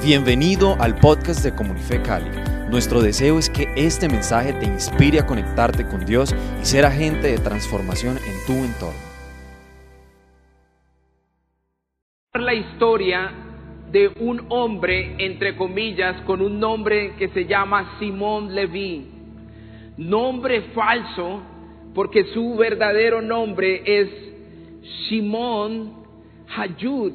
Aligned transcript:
Bienvenido 0.00 0.76
al 0.78 0.94
podcast 0.94 1.42
de 1.42 1.52
Comunife 1.52 2.00
Cali. 2.00 2.30
Nuestro 2.70 3.02
deseo 3.02 3.36
es 3.36 3.50
que 3.50 3.66
este 3.74 4.08
mensaje 4.08 4.52
te 4.52 4.64
inspire 4.64 5.18
a 5.18 5.26
conectarte 5.26 5.84
con 5.84 6.06
Dios 6.06 6.32
y 6.62 6.64
ser 6.64 6.84
agente 6.84 7.26
de 7.26 7.38
transformación 7.38 8.16
en 8.16 8.46
tu 8.46 8.52
entorno. 8.64 9.00
La 12.34 12.54
historia 12.54 13.32
de 13.90 14.06
un 14.20 14.46
hombre, 14.50 15.16
entre 15.18 15.56
comillas, 15.56 16.22
con 16.22 16.42
un 16.42 16.60
nombre 16.60 17.16
que 17.18 17.28
se 17.30 17.46
llama 17.46 17.98
Simón 17.98 18.54
Leví. 18.54 19.04
Nombre 19.96 20.62
falso 20.74 21.42
porque 21.92 22.22
su 22.32 22.54
verdadero 22.54 23.20
nombre 23.20 23.82
es 23.84 24.08
Simón 25.08 25.92
Hayud 26.56 27.14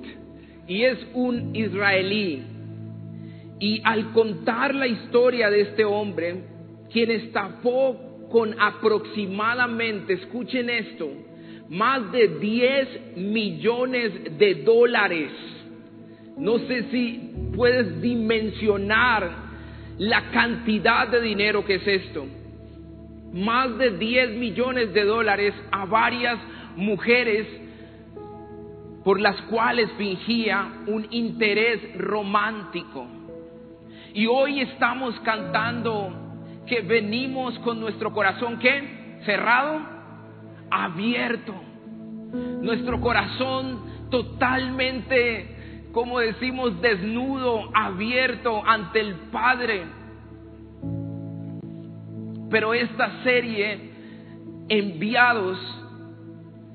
y 0.67 0.83
es 0.83 0.99
un 1.13 1.55
israelí. 1.55 2.52
Y 3.63 3.81
al 3.85 4.11
contar 4.11 4.75
la 4.75 4.87
historia 4.87 5.49
de 5.49 5.61
este 5.61 5.85
hombre, 5.85 6.35
quien 6.91 7.09
estafó 7.11 8.27
con 8.29 8.53
aproximadamente, 8.59 10.15
escuchen 10.15 10.69
esto, 10.69 11.09
más 11.69 12.11
de 12.11 12.27
10 12.39 13.15
millones 13.15 14.37
de 14.37 14.55
dólares. 14.65 15.31
No 16.37 16.59
sé 16.59 16.91
si 16.91 17.31
puedes 17.55 18.01
dimensionar 18.01 19.31
la 19.97 20.29
cantidad 20.31 21.07
de 21.07 21.21
dinero 21.21 21.63
que 21.63 21.75
es 21.75 21.87
esto. 21.87 22.25
Más 23.31 23.77
de 23.77 23.91
10 23.91 24.31
millones 24.39 24.93
de 24.93 25.05
dólares 25.05 25.53
a 25.71 25.85
varias 25.85 26.37
mujeres 26.75 27.47
por 29.05 29.21
las 29.21 29.41
cuales 29.43 29.89
fingía 29.97 30.83
un 30.85 31.07
interés 31.11 31.79
romántico. 31.97 33.22
Y 34.13 34.27
hoy 34.27 34.61
estamos 34.61 35.19
cantando 35.21 36.13
que 36.67 36.81
venimos 36.81 37.57
con 37.59 37.79
nuestro 37.79 38.13
corazón, 38.13 38.59
¿qué? 38.59 39.19
Cerrado, 39.25 39.81
abierto. 40.69 41.53
Nuestro 42.61 43.01
corazón 43.01 43.79
totalmente, 44.11 45.87
como 45.91 46.19
decimos, 46.19 46.79
desnudo, 46.79 47.71
abierto 47.73 48.61
ante 48.63 48.99
el 48.99 49.15
Padre. 49.31 49.83
Pero 52.51 52.75
esta 52.75 53.23
serie, 53.23 53.89
enviados, 54.69 55.57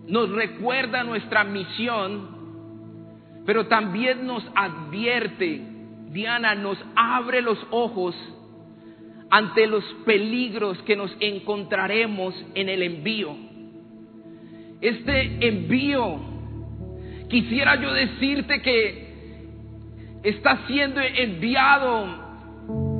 nos 0.08 0.30
recuerda 0.30 1.05
nuestra 1.05 1.45
misión, 1.45 2.36
pero 3.47 3.69
también 3.69 4.27
nos 4.27 4.42
advierte, 4.56 5.77
Diana 6.11 6.55
nos 6.55 6.78
abre 6.97 7.42
los 7.42 7.59
ojos 7.70 8.14
ante 9.31 9.67
los 9.67 9.84
peligros 10.06 10.78
que 10.83 10.97
nos 10.97 11.14
encontraremos 11.20 12.34
en 12.55 12.69
el 12.69 12.83
envío. 12.83 13.37
Este 14.81 15.47
envío, 15.47 16.20
quisiera 17.29 17.81
yo 17.81 17.92
decirte 17.92 18.62
que 18.62 19.09
está 20.23 20.67
siendo 20.67 21.01
enviado 21.01 22.06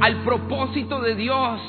al 0.01 0.23
propósito 0.25 1.01
de 1.01 1.14
Dios, 1.14 1.61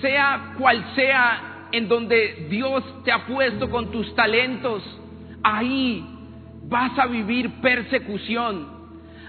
sea 0.00 0.54
cual 0.58 0.84
sea 0.94 1.68
en 1.72 1.88
donde 1.88 2.46
Dios 2.50 2.84
te 3.04 3.10
ha 3.10 3.26
puesto 3.26 3.70
con 3.70 3.90
tus 3.90 4.14
talentos, 4.14 4.82
ahí 5.42 6.04
vas 6.68 6.98
a 6.98 7.06
vivir 7.06 7.60
persecución. 7.60 8.73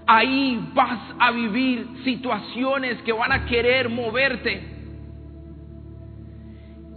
Ahí 0.07 0.71
vas 0.73 0.99
a 1.19 1.31
vivir 1.31 1.87
situaciones 2.03 3.01
que 3.01 3.11
van 3.11 3.31
a 3.31 3.45
querer 3.45 3.89
moverte. 3.89 4.75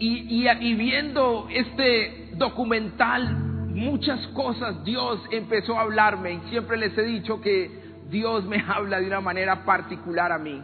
Y, 0.00 0.74
viendo 0.74 1.48
este 1.50 2.30
documental, 2.36 3.36
muchas 3.68 4.26
cosas 4.28 4.84
Dios 4.84 5.20
empezó 5.30 5.76
a 5.76 5.82
hablarme 5.82 6.34
y 6.34 6.40
siempre 6.50 6.76
les 6.76 6.96
he 6.96 7.02
dicho 7.02 7.40
que 7.40 7.70
Dios 8.10 8.44
me 8.44 8.62
habla 8.68 9.00
de 9.00 9.06
una 9.06 9.20
manera 9.20 9.64
particular 9.64 10.30
a 10.30 10.38
mí. 10.38 10.62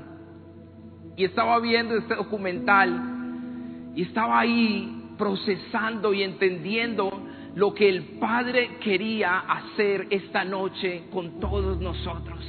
Y 1.17 1.25
estaba 1.25 1.59
viendo 1.61 1.97
este 1.97 2.15
documental 2.15 3.93
y 3.95 4.03
estaba 4.03 4.41
ahí 4.41 5.15
procesando 5.17 6.13
y 6.13 6.23
entendiendo 6.23 7.24
lo 7.55 7.73
que 7.73 7.89
el 7.89 8.03
Padre 8.21 8.79
quería 8.83 9.39
hacer 9.39 10.07
esta 10.11 10.45
noche 10.45 11.05
con 11.13 11.41
todos 11.41 11.81
nosotros. 11.81 12.41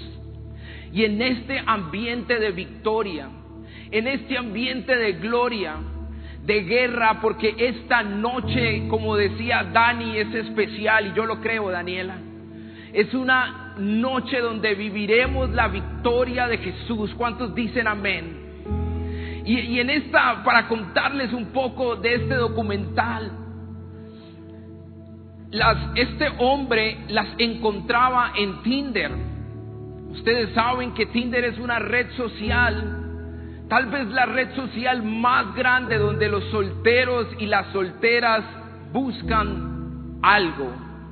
Y 0.91 1.03
en 1.03 1.21
este 1.21 1.61
ambiente 1.65 2.39
de 2.39 2.51
victoria, 2.51 3.29
en 3.91 4.07
este 4.07 4.37
ambiente 4.37 4.95
de 4.95 5.13
gloria, 5.13 5.75
de 6.45 6.63
guerra, 6.63 7.19
porque 7.21 7.55
esta 7.57 8.03
noche, 8.03 8.87
como 8.87 9.15
decía 9.15 9.63
Dani, 9.73 10.17
es 10.17 10.33
especial, 10.33 11.07
y 11.07 11.13
yo 11.13 11.25
lo 11.25 11.41
creo, 11.41 11.69
Daniela, 11.69 12.17
es 12.93 13.13
una 13.13 13.73
noche 13.77 14.39
donde 14.39 14.73
viviremos 14.75 15.49
la 15.49 15.67
victoria 15.67 16.47
de 16.47 16.59
Jesús. 16.59 17.13
¿Cuántos 17.15 17.53
dicen 17.53 17.87
amén? 17.87 18.45
Y, 19.45 19.79
en 19.79 19.89
esta, 19.91 20.43
para 20.43 20.67
contarles 20.67 21.31
un 21.31 21.47
poco 21.47 21.95
de 21.97 22.15
este 22.15 22.33
documental, 22.35 23.44
las, 25.51 25.77
este 25.95 26.27
hombre 26.37 26.97
las 27.09 27.27
encontraba 27.37 28.33
en 28.35 28.61
Tinder. 28.63 29.11
Ustedes 30.09 30.53
saben 30.53 30.93
que 30.93 31.07
Tinder 31.07 31.43
es 31.43 31.59
una 31.59 31.79
red 31.79 32.11
social, 32.15 33.65
tal 33.69 33.87
vez 33.87 34.07
la 34.07 34.25
red 34.25 34.55
social 34.55 35.03
más 35.03 35.53
grande 35.55 35.97
donde 35.97 36.29
los 36.29 36.43
solteros 36.45 37.27
y 37.39 37.45
las 37.45 37.67
solteras 37.73 38.43
buscan 38.91 40.19
algo, 40.21 40.71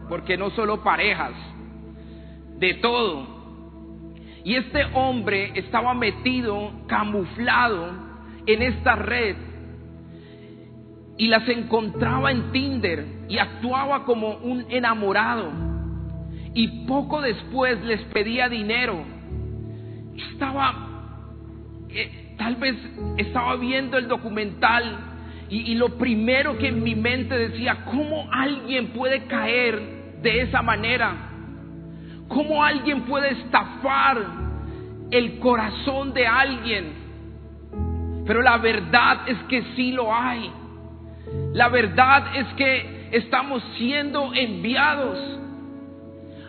porque 0.10 0.38
no 0.38 0.50
solo 0.52 0.84
parejas, 0.84 1.34
de 2.60 2.76
todo. 2.76 3.34
Y 4.46 4.56
este 4.56 4.84
hombre 4.94 5.52
estaba 5.56 5.94
metido, 5.94 6.72
camuflado, 6.88 7.92
en 8.46 8.62
esta 8.62 8.96
red 8.96 9.36
y 11.18 11.28
las 11.28 11.48
encontraba 11.48 12.32
en 12.32 12.52
Tinder 12.52 13.06
y 13.30 13.38
actuaba 13.38 14.06
como 14.06 14.36
un 14.38 14.66
enamorado. 14.70 15.52
Y 16.54 16.86
poco 16.86 17.22
después 17.22 17.84
les 17.84 18.02
pedía 18.06 18.50
dinero. 18.50 19.04
Estaba, 20.32 20.74
eh, 21.90 22.36
tal 22.38 22.56
vez 22.56 22.76
estaba 23.18 23.56
viendo 23.56 23.98
el 23.98 24.08
documental 24.08 25.00
y, 25.50 25.72
y 25.72 25.76
lo 25.76 25.98
primero 25.98 26.58
que 26.58 26.70
en 26.70 26.84
mi 26.84 26.96
mente 26.96 27.38
decía, 27.38 27.86
¿cómo 27.86 28.28
alguien 28.32 28.88
puede 28.90 29.26
caer 29.26 30.20
de 30.22 30.42
esa 30.42 30.62
manera? 30.62 31.30
¿Cómo 32.28 32.64
alguien 32.64 33.02
puede 33.02 33.32
estafar 33.32 34.18
el 35.12 35.40
corazón 35.40 36.14
de 36.14 36.26
alguien? 36.26 37.04
Pero 38.26 38.42
la 38.42 38.58
verdad 38.58 39.28
es 39.28 39.38
que 39.50 39.64
sí 39.76 39.92
lo 39.92 40.14
hay. 40.14 40.50
La 41.54 41.70
verdad 41.70 42.36
es 42.36 42.48
que 42.56 43.10
estamos 43.12 43.64
siendo 43.78 44.34
enviados 44.34 45.18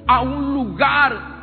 a 0.07 0.21
un 0.21 0.55
lugar 0.55 1.35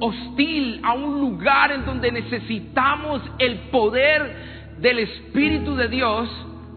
hostil, 0.00 0.80
a 0.82 0.94
un 0.94 1.20
lugar 1.20 1.72
en 1.72 1.84
donde 1.84 2.10
necesitamos 2.10 3.22
el 3.38 3.58
poder 3.70 4.76
del 4.78 5.00
Espíritu 5.00 5.76
de 5.76 5.88
Dios 5.88 6.28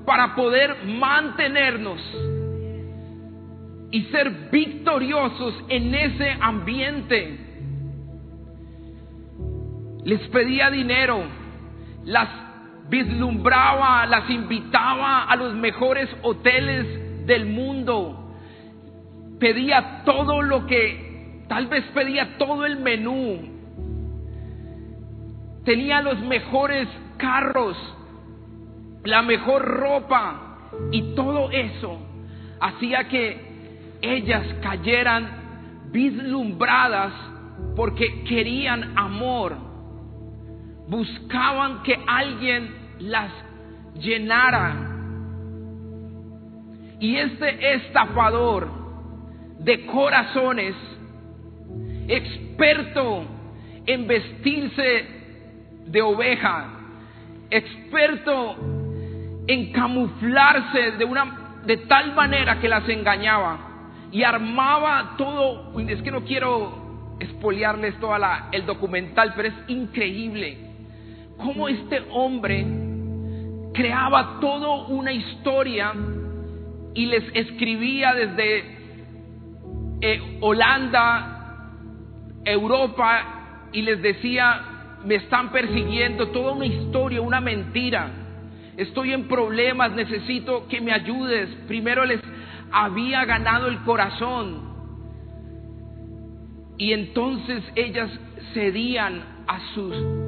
para 0.06 0.36
poder 0.36 0.84
mantenernos 0.86 2.00
y 3.92 4.02
ser 4.06 4.50
victoriosos 4.52 5.54
en 5.70 5.96
ese 5.96 6.36
ambiente. 6.42 7.40
Les 10.04 10.20
pedía 10.30 10.70
dinero, 10.70 11.24
las 12.04 12.43
vislumbraba, 12.94 14.06
las 14.06 14.30
invitaba 14.30 15.24
a 15.24 15.36
los 15.36 15.56
mejores 15.56 16.08
hoteles 16.22 17.26
del 17.26 17.48
mundo, 17.48 18.36
pedía 19.40 20.04
todo 20.06 20.44
lo 20.44 20.68
que, 20.68 21.44
tal 21.50 21.66
vez 21.66 21.84
pedía 21.96 22.38
todo 22.38 22.68
el 22.68 22.78
menú, 22.78 23.50
tenía 25.66 26.04
los 26.04 26.20
mejores 26.20 26.88
carros, 27.18 27.76
la 29.06 29.24
mejor 29.24 29.64
ropa 29.66 30.70
y 30.92 31.16
todo 31.16 31.50
eso 31.50 31.98
hacía 32.60 33.08
que 33.08 33.98
ellas 34.04 34.46
cayeran 34.62 35.90
vislumbradas 35.92 37.12
porque 37.76 38.24
querían 38.26 38.96
amor. 38.96 39.56
Buscaban 40.88 41.82
que 41.82 41.98
alguien 42.06 42.83
las 43.00 43.32
llenara. 43.96 44.90
Y 47.00 47.18
este 47.18 47.76
estafador 47.76 48.68
de 49.60 49.86
corazones, 49.86 50.76
experto 52.08 53.26
en 53.86 54.08
vestirse 54.08 55.06
de 55.86 56.02
oveja, 56.02 56.70
experto 57.50 58.56
en 59.48 59.72
camuflarse 59.72 60.92
de 60.98 61.06
una 61.06 61.62
de 61.66 61.78
tal 61.78 62.14
manera 62.14 62.60
que 62.60 62.68
las 62.68 62.88
engañaba 62.90 63.58
y 64.12 64.24
armaba 64.24 65.16
todo, 65.18 65.80
es 65.80 66.02
que 66.02 66.12
no 66.12 66.24
quiero 66.24 67.16
espoliarles 67.20 68.00
todo 68.00 68.16
el 68.52 68.66
documental, 68.66 69.34
pero 69.36 69.48
es 69.50 69.56
increíble 69.68 70.58
cómo 71.38 71.68
este 71.68 72.02
hombre 72.12 72.66
creaba 73.74 74.40
toda 74.40 74.86
una 74.88 75.12
historia 75.12 75.94
y 76.94 77.06
les 77.08 77.24
escribía 77.34 78.14
desde 78.14 78.64
eh, 80.02 80.38
Holanda, 80.42 81.70
Europa, 82.46 83.70
y 83.72 83.82
les 83.82 84.02
decía, 84.02 84.62
me 85.04 85.16
están 85.16 85.52
persiguiendo, 85.52 86.30
toda 86.30 86.54
una 86.54 86.66
historia, 86.66 87.22
una 87.22 87.42
mentira. 87.42 88.12
Estoy 88.78 89.14
en 89.14 89.28
problemas, 89.28 89.92
necesito 89.92 90.68
que 90.68 90.82
me 90.82 90.94
ayudes. 90.94 91.50
Primero 91.68 92.06
les 92.06 92.22
había 92.72 93.26
ganado 93.26 93.68
el 93.68 93.80
corazón. 93.84 94.74
Y 96.78 96.92
entonces 96.92 97.64
ellas 97.76 98.10
cedían 98.54 99.24
a 99.48 99.60
sus 99.74 100.23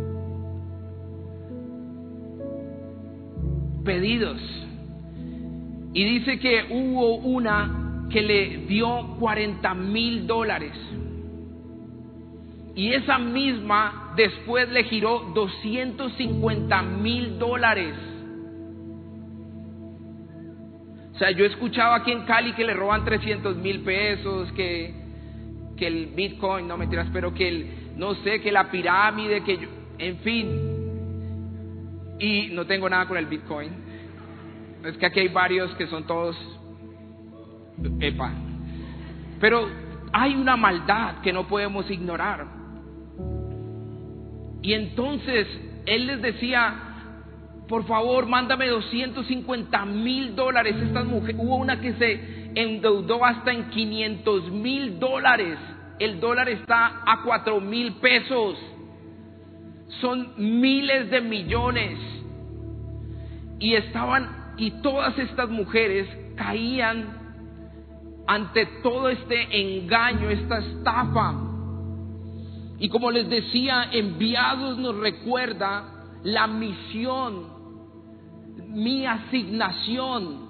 pedidos. 3.85 4.41
Y 5.93 6.03
dice 6.03 6.39
que 6.39 6.65
hubo 6.71 7.15
una 7.17 8.07
que 8.09 8.21
le 8.21 8.57
dio 8.67 9.15
40 9.19 9.73
mil 9.75 10.27
dólares. 10.27 10.73
Y 12.75 12.91
esa 12.91 13.17
misma 13.17 14.13
después 14.17 14.69
le 14.69 14.83
giró 14.83 15.31
250 15.33 16.81
mil 16.81 17.39
dólares. 17.39 17.95
O 21.13 21.17
sea, 21.17 21.31
yo 21.31 21.45
escuchaba 21.45 21.95
aquí 21.95 22.11
en 22.11 22.25
Cali 22.25 22.51
que 22.53 22.65
le 22.65 22.73
roban 22.73 23.05
300 23.05 23.55
mil 23.55 23.79
pesos, 23.81 24.51
que, 24.51 24.93
que 25.77 25.87
el 25.87 26.07
Bitcoin, 26.07 26.67
no 26.67 26.75
mentiras, 26.75 27.07
pero 27.13 27.33
que 27.33 27.47
el, 27.47 27.67
no 27.95 28.15
sé, 28.15 28.41
que 28.41 28.51
la 28.51 28.69
pirámide, 28.69 29.41
que 29.43 29.57
en 29.97 30.17
fin. 30.17 30.84
Y 32.19 32.49
no 32.51 32.65
tengo 32.65 32.89
nada 32.89 33.07
con 33.07 33.17
el 33.17 33.25
Bitcoin. 33.25 33.71
Es 34.85 34.97
que 34.97 35.05
aquí 35.05 35.19
hay 35.19 35.27
varios 35.29 35.73
que 35.75 35.87
son 35.87 36.05
todos, 36.05 36.37
epa. 37.99 38.31
Pero 39.39 39.67
hay 40.13 40.35
una 40.35 40.55
maldad 40.55 41.21
que 41.21 41.33
no 41.33 41.47
podemos 41.47 41.89
ignorar. 41.89 42.45
Y 44.61 44.73
entonces 44.73 45.47
él 45.85 46.07
les 46.07 46.21
decía, 46.21 46.73
por 47.67 47.85
favor, 47.85 48.27
mándame 48.27 48.67
250 48.67 49.85
mil 49.85 50.35
dólares. 50.35 50.75
Estas 50.81 51.05
mujeres, 51.05 51.35
hubo 51.39 51.55
una 51.55 51.79
que 51.79 51.93
se 51.93 52.51
endeudó 52.55 53.25
hasta 53.25 53.51
en 53.51 53.69
500 53.69 54.51
mil 54.51 54.99
dólares. 54.99 55.57
El 55.99 56.19
dólar 56.19 56.49
está 56.49 57.01
a 57.05 57.21
4 57.23 57.59
mil 57.59 57.93
pesos. 57.93 58.57
Son 60.01 60.33
miles 60.37 61.09
de 61.09 61.21
millones. 61.21 61.99
Y 63.59 63.73
estaban, 63.73 64.53
y 64.57 64.71
todas 64.81 65.17
estas 65.17 65.49
mujeres 65.49 66.07
caían 66.35 67.25
ante 68.27 68.65
todo 68.83 69.09
este 69.09 69.79
engaño, 69.79 70.29
esta 70.29 70.59
estafa. 70.59 71.35
Y 72.79 72.89
como 72.89 73.11
les 73.11 73.29
decía, 73.29 73.89
enviados 73.91 74.77
nos 74.77 74.97
recuerda 74.97 75.91
la 76.23 76.47
misión 76.47 77.55
mi 78.75 79.05
asignación. 79.05 80.44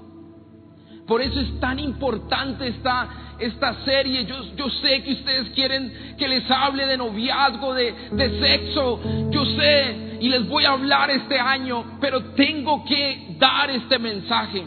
Por 1.07 1.21
eso 1.21 1.39
es 1.39 1.59
tan 1.59 1.79
importante 1.79 2.67
esta, 2.67 3.35
esta 3.39 3.85
serie. 3.85 4.25
Yo, 4.25 4.69
sé 4.81 5.03
que 5.03 5.13
ustedes 5.13 5.49
quieren 5.49 6.15
que 6.17 6.27
les 6.27 6.49
hable 6.49 6.85
de 6.85 6.97
noviazgo, 6.97 7.73
de, 7.73 7.93
de 8.11 8.39
sexo. 8.39 9.01
Yo 9.29 9.45
sé 9.45 10.17
y 10.19 10.29
les 10.29 10.47
voy 10.47 10.65
a 10.65 10.71
hablar 10.71 11.11
este 11.11 11.39
año, 11.39 11.97
pero 12.01 12.33
tengo 12.33 12.83
que 12.85 13.35
dar 13.37 13.69
este 13.69 13.99
mensaje. 13.99 14.63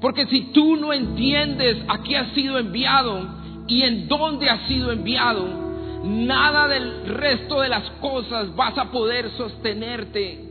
Porque 0.00 0.26
si 0.26 0.52
tú 0.52 0.76
no 0.76 0.92
entiendes 0.92 1.78
a 1.88 2.02
qué 2.02 2.16
has 2.16 2.32
sido 2.32 2.58
enviado 2.58 3.26
y 3.66 3.82
en 3.82 4.06
dónde 4.06 4.48
has 4.48 4.68
sido 4.68 4.92
enviado, 4.92 6.02
nada 6.04 6.68
del 6.68 7.06
resto 7.06 7.60
de 7.60 7.68
las 7.68 7.90
cosas 8.00 8.54
vas 8.54 8.78
a 8.78 8.90
poder 8.90 9.30
sostenerte 9.30 10.46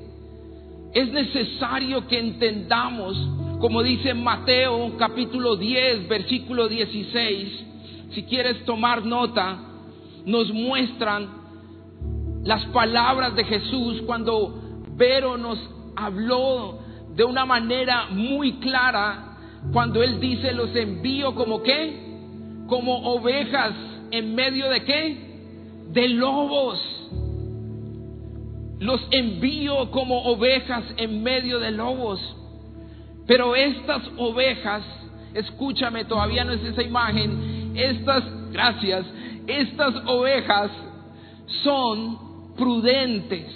es 0.95 1.11
necesario 1.11 2.07
que 2.07 2.17
entendamos, 2.17 3.17
como 3.59 3.83
dice 3.83 4.13
Mateo 4.13 4.97
capítulo 4.97 5.55
10, 5.55 6.07
versículo 6.07 6.67
16, 6.67 7.65
si 8.11 8.23
quieres 8.23 8.63
tomar 8.65 9.05
nota, 9.05 9.59
nos 10.25 10.51
muestran 10.51 11.29
las 12.43 12.65
palabras 12.67 13.35
de 13.35 13.43
Jesús 13.43 14.01
cuando 14.05 14.61
Vero 14.95 15.37
nos 15.37 15.57
habló 15.95 16.79
de 17.15 17.23
una 17.23 17.45
manera 17.45 18.07
muy 18.11 18.53
clara, 18.53 19.37
cuando 19.71 20.03
Él 20.03 20.19
dice, 20.19 20.53
los 20.53 20.75
envío 20.75 21.33
como 21.33 21.63
qué, 21.63 22.05
como 22.67 23.13
ovejas 23.13 23.73
en 24.11 24.35
medio 24.35 24.69
de 24.69 24.83
qué, 24.83 25.25
de 25.91 26.09
lobos. 26.09 26.79
Los 28.79 29.01
envío 29.11 29.89
como 29.91 30.23
ovejas 30.23 30.83
en 30.97 31.23
medio 31.23 31.59
de 31.59 31.71
lobos. 31.71 32.19
Pero 33.27 33.55
estas 33.55 34.03
ovejas, 34.17 34.83
escúchame, 35.33 36.05
todavía 36.05 36.43
no 36.43 36.53
es 36.53 36.63
esa 36.63 36.83
imagen, 36.83 37.73
estas, 37.75 38.23
gracias, 38.51 39.05
estas 39.47 39.95
ovejas 40.05 40.71
son 41.63 42.53
prudentes 42.55 43.47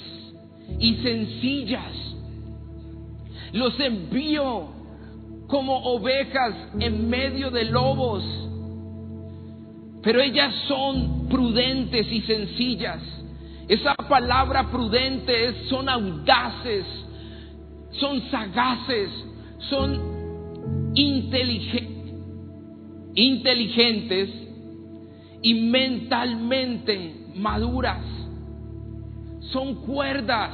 y 0.80 0.96
sencillas. 0.96 1.94
Los 3.54 3.80
envío 3.80 4.68
como 5.48 5.78
ovejas 5.78 6.54
en 6.80 7.10
medio 7.10 7.50
de 7.50 7.66
lobos, 7.66 8.24
pero 10.04 10.22
ellas 10.22 10.54
son 10.68 11.28
prudentes 11.30 12.12
y 12.12 12.22
sencillas. 12.22 13.02
Esa 13.68 13.94
palabra 13.96 14.70
prudente 14.72 15.50
es, 15.50 15.70
son 15.70 15.90
audaces, 15.90 16.86
son 17.92 18.22
sagaces, 18.30 19.10
son 19.70 20.94
inteligentes 23.16 24.30
y 25.42 25.54
mentalmente 25.56 27.16
maduras. 27.36 28.04
Son 29.52 29.76
cuerdas. 29.86 30.52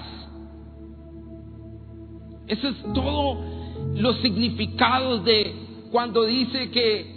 Eso 2.48 2.68
es 2.70 2.76
todo 2.94 3.40
los 3.96 4.18
significados 4.22 5.26
de 5.26 5.54
cuando 5.92 6.24
dice 6.26 6.70
que 6.70 7.16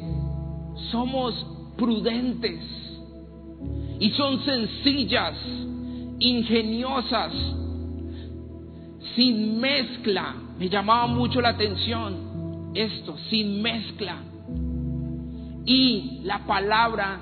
somos 0.91 1.35
prudentes 1.77 2.61
y 4.01 4.11
son 4.11 4.45
sencillas 4.45 5.35
ingeniosas, 6.19 7.33
sin 9.15 9.61
mezcla. 9.61 10.35
Me 10.59 10.69
llamaba 10.69 11.07
mucho 11.07 11.41
la 11.41 11.51
atención 11.51 12.73
esto, 12.75 13.17
sin 13.31 13.63
mezcla. 13.63 14.17
Y 15.65 16.21
la 16.25 16.47
palabra 16.47 17.21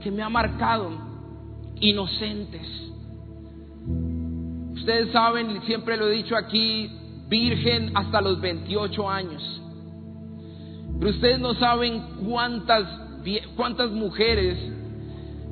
que 0.00 0.10
me 0.10 0.22
ha 0.22 0.28
marcado, 0.28 0.90
inocentes. 1.80 2.66
Ustedes 4.74 5.12
saben, 5.12 5.62
siempre 5.62 5.96
lo 5.96 6.08
he 6.08 6.12
dicho 6.12 6.36
aquí, 6.36 6.90
virgen 7.28 7.96
hasta 7.96 8.20
los 8.20 8.40
28 8.40 9.10
años. 9.10 9.62
Pero 10.98 11.10
ustedes 11.10 11.38
no 11.38 11.54
saben 11.54 12.02
cuántas, 12.26 12.84
cuántas 13.56 13.90
mujeres 13.90 14.58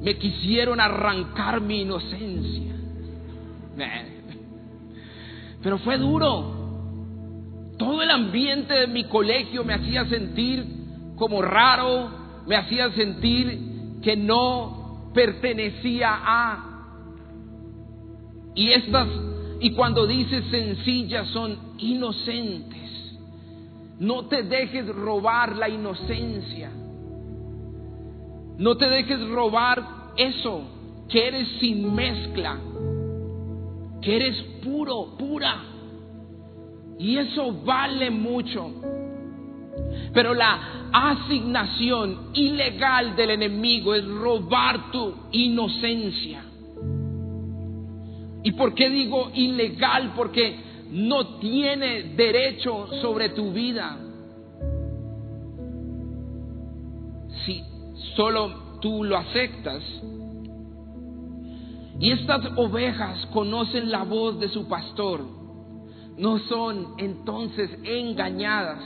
me 0.00 0.16
quisieron 0.16 0.80
arrancar 0.80 1.60
mi 1.60 1.82
inocencia. 1.82 2.74
Pero 5.62 5.78
fue 5.78 5.98
duro. 5.98 6.55
Todo 7.78 8.02
el 8.02 8.10
ambiente 8.10 8.72
de 8.74 8.86
mi 8.86 9.04
colegio 9.04 9.64
me 9.64 9.74
hacía 9.74 10.06
sentir 10.06 10.64
como 11.16 11.42
raro, 11.42 12.10
me 12.46 12.56
hacía 12.56 12.90
sentir 12.92 14.00
que 14.02 14.16
no 14.16 15.10
pertenecía 15.12 16.10
a. 16.12 16.72
Y 18.54 18.70
estas, 18.70 19.08
y 19.60 19.72
cuando 19.72 20.06
dices 20.06 20.44
sencillas, 20.50 21.28
son 21.28 21.58
inocentes. 21.78 22.76
No 23.98 24.26
te 24.26 24.42
dejes 24.42 24.86
robar 24.88 25.56
la 25.56 25.68
inocencia. 25.68 26.70
No 28.58 28.76
te 28.76 28.88
dejes 28.88 29.28
robar 29.28 30.12
eso. 30.16 30.72
que 31.08 31.28
eres 31.28 31.46
sin 31.60 31.94
mezcla, 31.94 32.58
que 34.02 34.16
eres 34.16 34.42
puro, 34.64 35.16
pura. 35.16 35.75
Y 36.98 37.16
eso 37.18 37.52
vale 37.64 38.10
mucho. 38.10 38.72
Pero 40.12 40.34
la 40.34 40.88
asignación 40.92 42.30
ilegal 42.32 43.14
del 43.16 43.30
enemigo 43.30 43.94
es 43.94 44.04
robar 44.06 44.90
tu 44.90 45.12
inocencia. 45.32 46.42
¿Y 48.42 48.52
por 48.52 48.74
qué 48.74 48.88
digo 48.88 49.30
ilegal? 49.34 50.12
Porque 50.16 50.56
no 50.90 51.38
tiene 51.38 52.14
derecho 52.14 52.86
sobre 53.02 53.30
tu 53.30 53.52
vida. 53.52 53.98
Si 57.44 57.62
solo 58.14 58.78
tú 58.80 59.04
lo 59.04 59.16
aceptas. 59.16 59.82
Y 61.98 62.10
estas 62.10 62.46
ovejas 62.56 63.26
conocen 63.26 63.90
la 63.90 64.04
voz 64.04 64.38
de 64.38 64.48
su 64.48 64.68
pastor. 64.68 65.35
No 66.16 66.38
son 66.40 66.94
entonces 66.98 67.70
engañadas. 67.82 68.82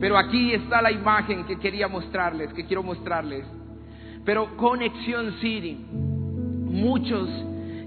Pero 0.00 0.18
aquí 0.18 0.52
está 0.52 0.82
la 0.82 0.92
imagen 0.92 1.44
que 1.44 1.58
quería 1.58 1.88
mostrarles, 1.88 2.52
que 2.52 2.64
quiero 2.66 2.82
mostrarles. 2.82 3.44
Pero 4.24 4.56
Conexión 4.56 5.32
City, 5.40 5.86
muchos 5.90 7.28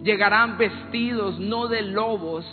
llegarán 0.04 0.58
vestidos 0.58 1.40
no 1.40 1.68
de 1.68 1.82
lobos, 1.82 2.46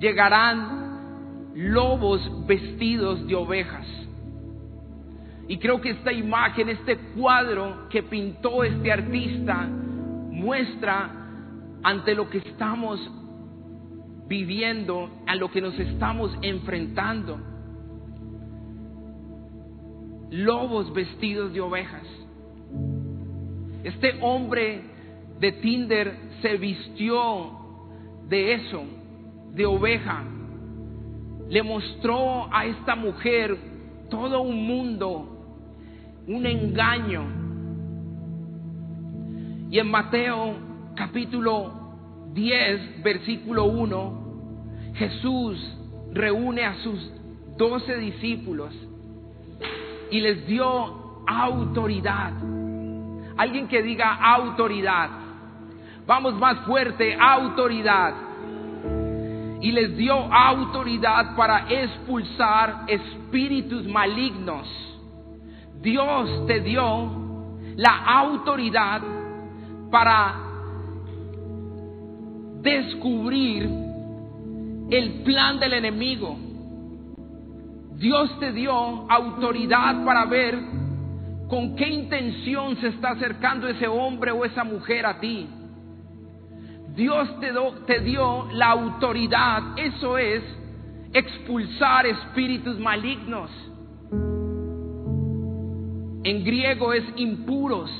llegarán 0.00 1.52
lobos 1.54 2.20
vestidos 2.46 3.26
de 3.26 3.34
ovejas. 3.34 3.86
Y 5.46 5.58
creo 5.58 5.80
que 5.80 5.90
esta 5.90 6.12
imagen, 6.12 6.70
este 6.70 6.96
cuadro 7.16 7.88
que 7.90 8.02
pintó 8.02 8.64
este 8.64 8.90
artista, 8.90 9.68
muestra 10.30 11.10
ante 11.82 12.14
lo 12.14 12.30
que 12.30 12.38
estamos 12.38 12.98
viviendo, 14.26 15.10
a 15.26 15.34
lo 15.34 15.50
que 15.50 15.60
nos 15.60 15.78
estamos 15.78 16.36
enfrentando. 16.42 17.38
Lobos 20.30 20.92
vestidos 20.92 21.52
de 21.52 21.60
ovejas. 21.60 22.06
Este 23.84 24.18
hombre 24.22 24.82
de 25.40 25.52
Tinder 25.52 26.16
se 26.40 26.56
vistió 26.56 27.52
de 28.28 28.54
eso, 28.54 28.84
de 29.52 29.66
oveja. 29.66 30.24
Le 31.48 31.62
mostró 31.62 32.52
a 32.52 32.64
esta 32.66 32.96
mujer 32.96 33.56
todo 34.08 34.40
un 34.40 34.66
mundo 34.66 35.34
un 36.26 36.46
engaño. 36.46 37.24
Y 39.70 39.78
en 39.78 39.90
Mateo 39.90 40.54
capítulo 40.94 41.83
10, 42.34 43.02
versículo 43.02 43.64
1, 43.64 44.92
Jesús 44.94 45.76
reúne 46.12 46.64
a 46.64 46.76
sus 46.82 47.12
doce 47.56 47.96
discípulos 47.96 48.74
y 50.10 50.20
les 50.20 50.46
dio 50.46 51.24
autoridad. 51.26 52.32
Alguien 53.36 53.66
que 53.68 53.82
diga 53.82 54.14
autoridad. 54.14 55.10
Vamos 56.06 56.34
más 56.34 56.58
fuerte, 56.66 57.16
autoridad. 57.18 58.14
Y 59.60 59.72
les 59.72 59.96
dio 59.96 60.14
autoridad 60.14 61.34
para 61.34 61.66
expulsar 61.70 62.84
espíritus 62.86 63.86
malignos 63.86 64.84
Dios 65.84 66.46
te 66.46 66.60
dio 66.60 67.10
la 67.76 68.20
autoridad 68.20 69.02
para 69.90 70.43
descubrir 72.64 73.68
el 74.90 75.22
plan 75.22 75.60
del 75.60 75.74
enemigo. 75.74 76.36
Dios 77.96 78.40
te 78.40 78.52
dio 78.52 78.72
autoridad 78.72 80.04
para 80.04 80.24
ver 80.24 80.58
con 81.48 81.76
qué 81.76 81.88
intención 81.88 82.76
se 82.80 82.88
está 82.88 83.10
acercando 83.10 83.68
ese 83.68 83.86
hombre 83.86 84.32
o 84.32 84.44
esa 84.44 84.64
mujer 84.64 85.06
a 85.06 85.20
ti. 85.20 85.46
Dios 86.96 87.28
te, 87.86 88.00
dio 88.00 88.50
la 88.52 88.70
autoridad, 88.70 89.78
eso 89.78 90.18
es 90.18 90.42
expulsar 91.12 92.06
espíritus 92.06 92.78
malignos 92.80 93.50
en 96.24 96.42
griego 96.42 96.94
es 96.94 97.04
impuros, 97.16 97.90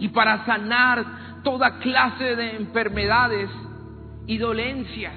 y 0.00 0.08
para 0.08 0.44
sanar 0.44 1.29
toda 1.42 1.78
clase 1.78 2.36
de 2.36 2.56
enfermedades 2.56 3.50
y 4.26 4.38
dolencias. 4.38 5.14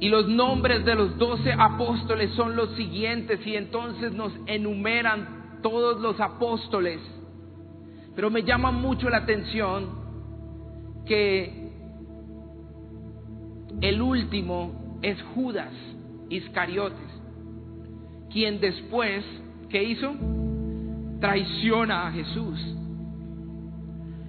Y 0.00 0.08
los 0.08 0.28
nombres 0.28 0.84
de 0.84 0.94
los 0.94 1.18
doce 1.18 1.52
apóstoles 1.52 2.30
son 2.34 2.54
los 2.54 2.70
siguientes 2.76 3.44
y 3.46 3.56
entonces 3.56 4.12
nos 4.12 4.32
enumeran 4.46 5.60
todos 5.62 6.00
los 6.00 6.20
apóstoles. 6.20 7.00
Pero 8.14 8.30
me 8.30 8.42
llama 8.42 8.70
mucho 8.70 9.08
la 9.08 9.18
atención 9.18 9.86
que 11.04 11.68
el 13.80 14.02
último 14.02 14.98
es 15.02 15.20
Judas 15.34 15.72
Iscariotes 16.30 17.18
quien 18.30 18.60
después, 18.60 19.24
¿qué 19.68 19.82
hizo? 19.82 20.14
Traiciona 21.20 22.08
a 22.08 22.12
Jesús. 22.12 22.76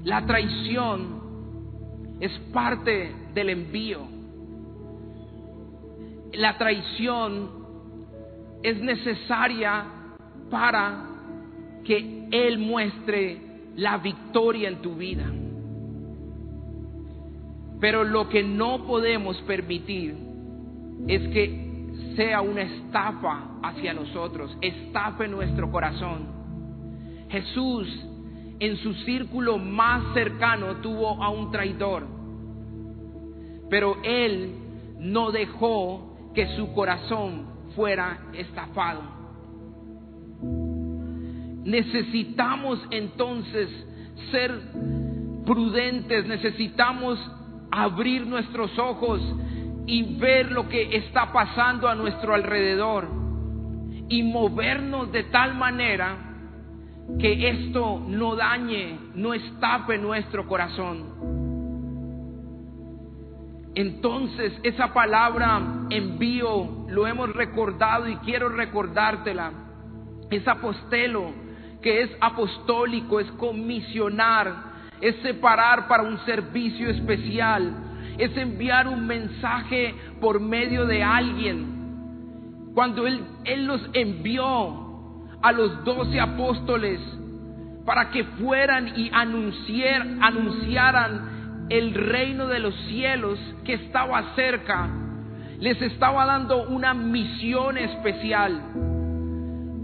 La 0.04 0.26
traición 0.26 1.20
es 2.20 2.32
parte 2.54 3.14
del 3.34 3.50
envío. 3.50 4.02
La 6.34 6.58
traición 6.58 7.50
es 8.64 8.82
necesaria 8.82 9.86
para 10.50 11.06
que 11.84 12.28
Él 12.32 12.60
muestre 12.60 13.42
la 13.76 13.98
victoria 13.98 14.70
en 14.70 14.82
tu 14.82 14.96
vida. 14.96 15.26
Pero 17.80 18.04
lo 18.04 18.28
que 18.30 18.44
no 18.44 18.86
podemos 18.86 19.42
permitir 19.44 20.16
es 21.08 21.28
que 21.30 21.70
sea 22.16 22.42
una 22.42 22.62
estafa 22.62 23.60
hacia 23.64 23.94
nosotros, 23.94 24.58
estafe 24.62 25.28
nuestro 25.28 25.72
corazón. 25.72 26.28
Jesús 27.30 28.09
en 28.60 28.78
su 28.78 28.94
círculo 29.06 29.58
más 29.58 30.14
cercano 30.14 30.78
tuvo 30.78 31.24
a 31.24 31.30
un 31.30 31.52
traidor, 31.52 32.06
pero 33.70 33.98
él 34.04 34.56
no 35.00 35.32
dejó 35.32 36.32
que 36.34 36.56
su 36.56 36.74
corazón 36.74 37.46
fuera 37.76 38.20
estafado. 38.34 39.02
Necesitamos 41.64 42.80
entonces 42.92 43.70
ser 44.32 44.52
prudentes, 45.46 46.28
necesitamos 46.28 47.20
abrir 47.72 48.26
nuestros 48.26 48.78
ojos 48.78 49.22
y 49.86 50.18
ver 50.18 50.52
lo 50.52 50.68
que 50.68 50.96
está 50.98 51.32
pasando 51.32 51.88
a 51.88 51.96
nuestro 51.96 52.34
alrededor 52.34 53.08
y 54.10 54.24
movernos 54.24 55.12
de 55.12 55.24
tal 55.26 55.56
manera 55.56 56.29
que 57.18 57.50
esto 57.50 58.02
no 58.08 58.36
dañe, 58.36 58.98
no 59.16 59.34
estape 59.34 59.98
nuestro 59.98 60.48
corazón. 60.48 61.06
Entonces 63.76 64.54
esa 64.64 64.94
palabra 64.94 65.62
envío 65.90 66.86
lo 66.90 67.08
hemos 67.08 67.34
recordado 67.34 68.08
y 68.08 68.16
quiero 68.18 68.50
recordártela. 68.50 69.52
Es 70.30 70.48
apostelo, 70.48 71.32
que 71.82 72.02
es 72.02 72.12
apostólico, 72.20 73.20
es 73.20 73.32
comisionar, 73.32 74.54
es 75.02 75.16
separar 75.22 75.88
para 75.88 76.04
un 76.04 76.18
servicio 76.26 76.90
especial 76.90 77.90
es 78.20 78.36
enviar 78.36 78.88
un 78.88 79.08
mensaje 79.08 79.96
por 80.20 80.42
medio 80.42 80.86
de 80.86 81.02
alguien. 81.02 82.72
Cuando 82.74 83.08
Él, 83.08 83.24
él 83.46 83.66
los 83.66 83.82
envió 83.94 84.89
a 85.42 85.52
los 85.52 85.84
doce 85.84 86.20
apóstoles 86.20 87.00
para 87.86 88.12
que 88.12 88.24
fueran 88.24 88.94
y 88.96 89.10
anunciar, 89.14 90.08
anunciaran 90.22 91.68
el 91.70 91.94
reino 91.94 92.48
de 92.48 92.60
los 92.60 92.76
cielos 92.88 93.40
que 93.64 93.74
estaba 93.74 94.36
cerca, 94.36 94.90
les 95.60 95.82
estaba 95.82 96.26
dando 96.26 96.68
una 96.68 96.94
misión 96.94 97.78
especial. 97.78 98.62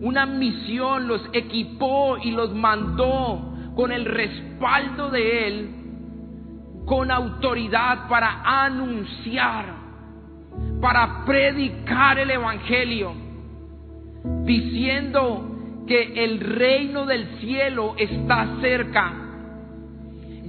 Una 0.01 0.25
misión 0.25 1.07
los 1.07 1.21
equipó 1.33 2.17
y 2.17 2.31
los 2.31 2.53
mandó 2.53 3.53
con 3.75 3.91
el 3.91 4.05
respaldo 4.05 5.09
de 5.09 5.47
Él 5.47 5.85
con 6.85 7.09
autoridad 7.09 8.07
para 8.07 8.41
anunciar, 8.63 9.65
para 10.79 11.25
predicar 11.25 12.19
el 12.19 12.29
Evangelio, 12.29 13.13
diciendo 14.43 15.83
que 15.87 16.23
el 16.23 16.39
reino 16.39 17.05
del 17.05 17.27
cielo 17.39 17.95
está 17.97 18.59
cerca, 18.61 19.13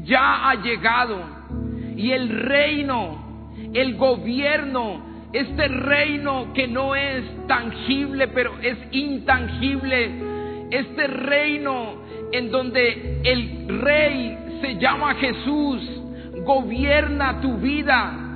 ya 0.04 0.48
ha 0.48 0.54
llegado. 0.62 1.36
Y 1.96 2.10
el 2.10 2.28
reino, 2.28 3.52
el 3.72 3.96
gobierno, 3.96 5.28
este 5.32 5.68
reino 5.68 6.52
que 6.54 6.68
no 6.68 6.94
es 6.94 7.24
tangible, 7.46 8.28
pero 8.28 8.58
es 8.60 8.76
intangible, 8.92 10.10
este 10.70 11.06
reino 11.06 12.06
en 12.32 12.50
donde 12.50 13.20
el 13.24 13.80
rey 13.80 14.38
se 14.60 14.76
llama 14.76 15.14
Jesús, 15.14 15.82
gobierna 16.44 17.40
tu 17.40 17.56
vida, 17.58 18.26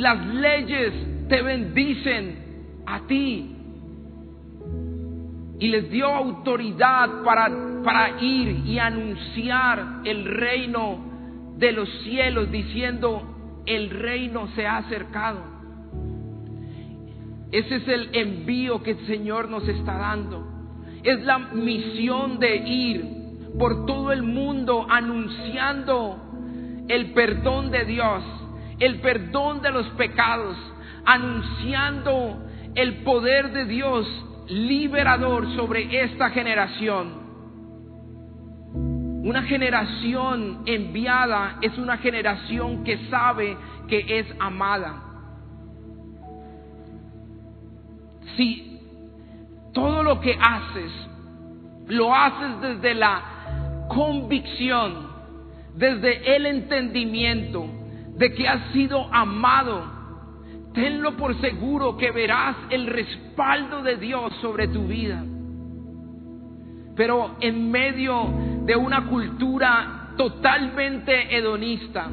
las 0.00 0.26
leyes 0.26 0.92
te 1.28 1.42
bendicen 1.42 2.82
a 2.86 3.06
ti. 3.06 3.59
Y 5.60 5.68
les 5.68 5.90
dio 5.90 6.06
autoridad 6.06 7.22
para, 7.22 7.48
para 7.84 8.20
ir 8.20 8.66
y 8.66 8.78
anunciar 8.78 10.00
el 10.04 10.24
reino 10.24 11.54
de 11.56 11.72
los 11.72 11.88
cielos, 12.02 12.50
diciendo, 12.50 13.62
el 13.66 13.90
reino 13.90 14.48
se 14.56 14.66
ha 14.66 14.78
acercado. 14.78 15.50
Ese 17.52 17.76
es 17.76 17.88
el 17.88 18.10
envío 18.14 18.82
que 18.82 18.92
el 18.92 19.06
Señor 19.06 19.48
nos 19.48 19.66
está 19.68 19.96
dando. 19.96 20.46
Es 21.02 21.22
la 21.24 21.38
misión 21.38 22.38
de 22.38 22.56
ir 22.56 23.20
por 23.58 23.86
todo 23.86 24.12
el 24.12 24.22
mundo 24.22 24.86
anunciando 24.88 26.30
el 26.88 27.12
perdón 27.12 27.70
de 27.70 27.84
Dios, 27.84 28.22
el 28.78 29.00
perdón 29.00 29.62
de 29.62 29.70
los 29.70 29.86
pecados, 29.90 30.56
anunciando 31.04 32.44
el 32.74 33.02
poder 33.02 33.52
de 33.52 33.64
Dios 33.64 34.06
liberador 34.50 35.46
sobre 35.54 36.02
esta 36.04 36.30
generación. 36.30 37.20
Una 39.22 39.42
generación 39.42 40.62
enviada 40.66 41.58
es 41.60 41.76
una 41.78 41.98
generación 41.98 42.82
que 42.84 43.08
sabe 43.08 43.56
que 43.86 44.18
es 44.18 44.26
amada. 44.38 45.02
Si 48.36 48.78
todo 49.72 50.02
lo 50.02 50.20
que 50.20 50.36
haces 50.40 50.90
lo 51.86 52.14
haces 52.14 52.60
desde 52.60 52.94
la 52.94 53.86
convicción, 53.88 55.10
desde 55.74 56.36
el 56.36 56.46
entendimiento 56.46 57.66
de 58.16 58.32
que 58.32 58.48
has 58.48 58.72
sido 58.72 59.12
amado, 59.12 59.99
tenlo 60.72 61.16
por 61.16 61.40
seguro 61.40 61.96
que 61.96 62.10
verás 62.10 62.56
el 62.70 62.86
respaldo 62.86 63.82
de 63.82 63.96
Dios 63.96 64.32
sobre 64.40 64.68
tu 64.68 64.86
vida. 64.86 65.24
Pero 66.96 67.36
en 67.40 67.70
medio 67.70 68.32
de 68.64 68.76
una 68.76 69.06
cultura 69.06 70.12
totalmente 70.16 71.36
hedonista, 71.36 72.10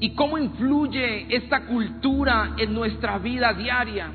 ¿y 0.00 0.14
cómo 0.14 0.38
influye 0.38 1.34
esta 1.34 1.66
cultura 1.66 2.54
en 2.58 2.74
nuestra 2.74 3.18
vida 3.18 3.52
diaria? 3.52 4.10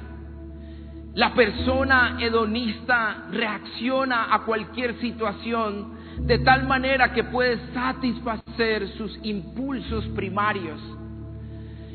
La 1.13 1.34
persona 1.34 2.18
hedonista 2.22 3.25
reacciona 3.32 4.34
a 4.34 4.46
cualquier 4.46 5.00
situación 5.01 6.00
de 6.20 6.40
tal 6.40 6.68
manera 6.68 7.12
que 7.12 7.25
puede 7.25 7.74
satisfacer 7.74 8.88
sus 8.98 9.20
impulsos 9.24 10.06
primarios. 10.10 10.80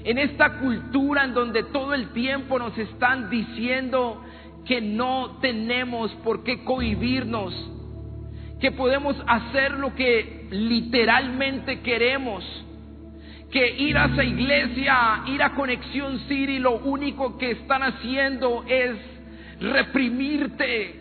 En 0.06 0.18
esta 0.18 0.60
cultura 0.60 1.25
en 1.25 1.34
donde 1.34 1.64
todo 1.64 1.92
el 1.92 2.10
tiempo 2.12 2.60
nos 2.60 2.78
están 2.78 3.28
diciendo 3.28 4.22
que 4.64 4.80
no 4.80 5.38
tenemos 5.40 6.12
por 6.22 6.44
qué 6.44 6.62
cohibirnos, 6.62 7.52
que 8.60 8.70
podemos 8.70 9.16
hacer 9.26 9.72
lo 9.72 9.96
que 9.96 10.46
literalmente 10.52 11.80
queremos, 11.80 12.44
que 13.50 13.68
ir 13.78 13.98
a 13.98 14.04
esa 14.04 14.22
iglesia, 14.22 15.22
ir 15.26 15.42
a 15.42 15.57
Conexión 15.57 16.20
City, 16.28 16.61
lo 16.61 16.76
único 16.85 17.37
que 17.37 17.50
están 17.50 17.83
haciendo 17.83 18.62
es 18.68 18.96
reprimirte. 19.59 21.00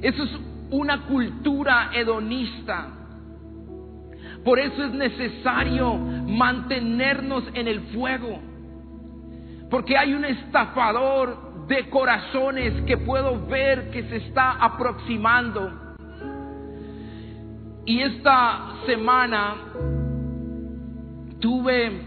Eso 0.00 0.24
es 0.24 0.30
una 0.70 1.02
cultura 1.02 1.90
hedonista. 1.92 2.95
Por 4.46 4.60
eso 4.60 4.84
es 4.84 4.92
necesario 4.92 5.96
mantenernos 5.96 7.42
en 7.52 7.66
el 7.66 7.80
fuego. 7.92 8.38
Porque 9.68 9.98
hay 9.98 10.14
un 10.14 10.24
estafador 10.24 11.66
de 11.66 11.90
corazones 11.90 12.80
que 12.82 12.96
puedo 12.96 13.44
ver 13.48 13.90
que 13.90 14.04
se 14.04 14.18
está 14.18 14.52
aproximando. 14.52 15.98
Y 17.86 18.02
esta 18.02 18.76
semana 18.86 19.56
tuve 21.40 22.02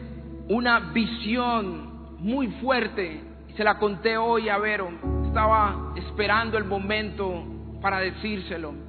una 0.47 0.79
visión 0.93 2.15
muy 2.19 2.47
fuerte. 2.61 3.21
Se 3.57 3.65
la 3.65 3.77
conté 3.77 4.15
hoy 4.15 4.47
a 4.47 4.57
Vero. 4.59 4.87
Estaba 5.27 5.91
esperando 5.97 6.57
el 6.57 6.63
momento 6.63 7.43
para 7.81 7.99
decírselo. 7.99 8.88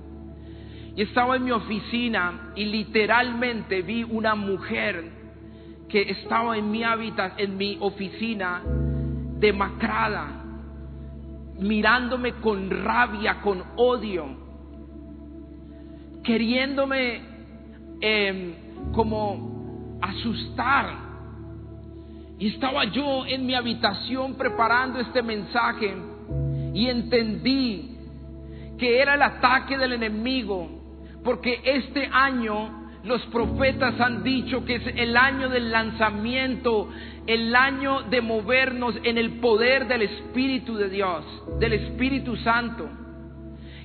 Y 0.97 1.03
estaba 1.03 1.37
en 1.37 1.45
mi 1.45 1.53
oficina 1.53 2.53
y 2.57 2.65
literalmente 2.65 3.83
vi 3.83 4.03
una 4.03 4.35
mujer 4.35 5.21
que 5.89 6.03
estaba 6.11 6.57
en 6.57 6.71
mi 6.71 6.83
hábitat, 6.83 7.39
en 7.39 7.57
mi 7.57 7.77
oficina, 7.81 8.63
demacrada, 9.39 10.45
mirándome 11.59 12.35
con 12.35 12.71
rabia, 12.71 13.41
con 13.41 13.63
odio, 13.77 14.27
queriéndome 16.23 17.21
em, 18.01 18.55
como 18.93 19.99
asustar. 20.01 21.11
Y 22.39 22.49
estaba 22.49 22.85
yo 22.85 23.27
en 23.27 23.45
mi 23.45 23.55
habitación 23.55 24.35
preparando 24.35 25.01
este 25.01 25.23
mensaje 25.23 25.95
y 26.73 26.87
entendí 26.87 27.97
que 28.79 29.01
era 29.01 29.15
el 29.15 29.23
ataque 29.23 29.77
del 29.77 29.93
enemigo, 29.93 30.80
porque 31.25 31.61
este 31.65 32.09
año 32.13 32.81
los 33.05 33.23
profetas 33.27 33.99
han 34.01 34.23
dicho 34.23 34.65
que 34.65 34.77
es 34.77 34.83
el 34.95 35.17
año 35.17 35.49
del 35.49 35.71
lanzamiento, 35.71 36.91
el 37.27 37.55
año 37.57 38.03
de 38.03 38.21
movernos 38.21 38.95
en 39.03 39.17
el 39.17 39.41
poder 39.41 39.87
del 39.87 40.03
Espíritu 40.03 40.77
de 40.77 40.89
Dios, 40.91 41.25
del 41.59 41.73
Espíritu 41.75 42.37
Santo. 42.37 42.89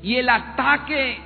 Y 0.01 0.15
el 0.15 0.29
ataque 0.29 1.17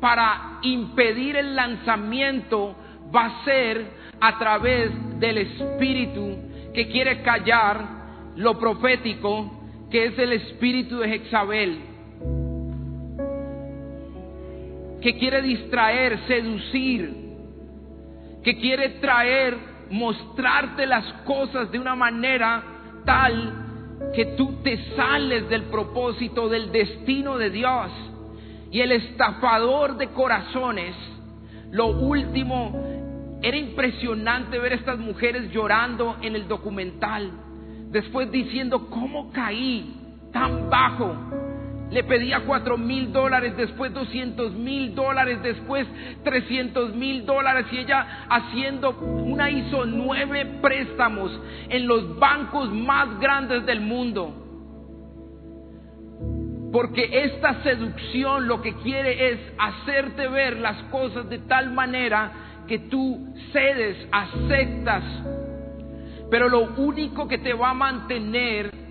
para 0.00 0.58
impedir 0.62 1.36
el 1.36 1.54
lanzamiento 1.54 2.76
va 3.14 3.26
a 3.26 3.44
ser 3.44 3.90
a 4.20 4.38
través 4.38 4.90
del 5.20 5.38
Espíritu 5.38 6.38
que 6.74 6.88
quiere 6.88 7.22
callar 7.22 8.32
lo 8.36 8.58
profético, 8.58 9.86
que 9.90 10.06
es 10.06 10.18
el 10.18 10.32
Espíritu 10.32 10.98
de 10.98 11.08
Jezabel 11.08 11.93
que 15.04 15.18
quiere 15.18 15.42
distraer, 15.42 16.18
seducir, 16.26 17.14
que 18.42 18.56
quiere 18.56 18.88
traer, 19.00 19.54
mostrarte 19.90 20.86
las 20.86 21.04
cosas 21.26 21.70
de 21.70 21.78
una 21.78 21.94
manera 21.94 22.64
tal 23.04 23.52
que 24.14 24.24
tú 24.34 24.62
te 24.62 24.96
sales 24.96 25.46
del 25.50 25.64
propósito, 25.64 26.48
del 26.48 26.72
destino 26.72 27.36
de 27.36 27.50
Dios. 27.50 27.90
Y 28.70 28.80
el 28.80 28.92
estafador 28.92 29.98
de 29.98 30.08
corazones, 30.08 30.96
lo 31.70 31.88
último, 31.88 33.38
era 33.42 33.58
impresionante 33.58 34.58
ver 34.58 34.72
a 34.72 34.76
estas 34.76 34.98
mujeres 34.98 35.52
llorando 35.52 36.16
en 36.22 36.34
el 36.34 36.48
documental, 36.48 37.30
después 37.90 38.32
diciendo, 38.32 38.88
¿cómo 38.88 39.30
caí 39.32 40.00
tan 40.32 40.70
bajo? 40.70 41.43
Le 41.90 42.02
pedía 42.02 42.40
cuatro 42.46 42.76
mil 42.76 43.12
dólares, 43.12 43.56
después 43.56 43.92
doscientos 43.92 44.52
mil 44.54 44.94
dólares, 44.94 45.42
después 45.42 45.86
trescientos 46.24 46.94
mil 46.94 47.24
dólares 47.24 47.66
y 47.70 47.78
ella 47.78 48.26
haciendo, 48.28 48.90
una 48.98 49.50
hizo 49.50 49.84
nueve 49.84 50.58
préstamos 50.60 51.30
en 51.68 51.86
los 51.86 52.18
bancos 52.18 52.72
más 52.72 53.20
grandes 53.20 53.64
del 53.66 53.80
mundo. 53.80 54.40
Porque 56.72 57.08
esta 57.24 57.62
seducción 57.62 58.48
lo 58.48 58.60
que 58.60 58.74
quiere 58.74 59.30
es 59.30 59.38
hacerte 59.58 60.26
ver 60.26 60.56
las 60.56 60.76
cosas 60.90 61.28
de 61.28 61.38
tal 61.38 61.70
manera 61.70 62.32
que 62.66 62.80
tú 62.80 63.32
cedes, 63.52 64.08
aceptas. 64.10 65.04
Pero 66.30 66.48
lo 66.48 66.74
único 66.76 67.28
que 67.28 67.38
te 67.38 67.52
va 67.52 67.70
a 67.70 67.74
mantener 67.74 68.83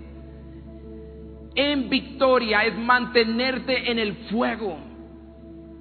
en 1.54 1.88
victoria 1.88 2.64
es 2.64 2.76
mantenerte 2.76 3.90
en 3.90 3.98
el 3.98 4.14
fuego 4.30 4.78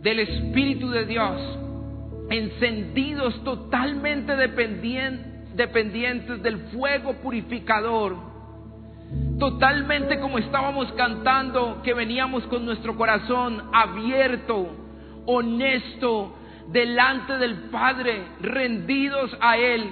del 0.02 0.20
Espíritu 0.20 0.90
de 0.90 1.06
Dios, 1.06 1.42
encendidos 2.30 3.44
totalmente 3.44 4.36
dependientes 4.36 6.44
del 6.44 6.58
fuego 6.72 7.14
purificador 7.22 8.34
totalmente 9.40 10.20
como 10.20 10.38
estábamos 10.38 10.92
cantando, 10.94 11.82
que 11.84 11.94
veníamos 11.94 12.44
con 12.46 12.66
nuestro 12.66 12.96
corazón 12.96 13.70
abierto, 13.74 14.70
honesto, 15.26 16.36
delante 16.72 17.38
del 17.38 17.70
Padre, 17.70 18.24
rendidos 18.40 19.36
a 19.42 19.58
Él, 19.58 19.90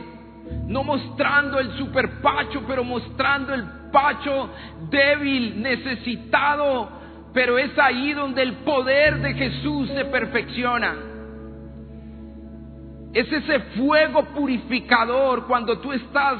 no 0.67 0.83
mostrando 0.83 1.59
el 1.59 1.71
superpacho, 1.77 2.63
pero 2.67 2.83
mostrando 2.83 3.53
el 3.53 3.65
pacho 3.91 4.49
débil, 4.89 5.61
necesitado, 5.61 6.89
pero 7.33 7.57
es 7.57 7.77
ahí 7.77 8.13
donde 8.13 8.41
el 8.41 8.53
poder 8.57 9.19
de 9.19 9.33
Jesús 9.33 9.89
se 9.89 10.05
perfecciona. 10.05 10.95
Es 13.13 13.31
ese 13.31 13.59
fuego 13.77 14.23
purificador 14.25 15.45
cuando 15.45 15.79
tú 15.79 15.91
estás 15.91 16.37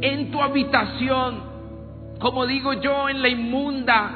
en 0.00 0.30
tu 0.30 0.40
habitación, 0.40 1.42
como 2.18 2.46
digo 2.46 2.72
yo, 2.74 3.08
en 3.08 3.22
la 3.22 3.28
inmunda, 3.28 4.10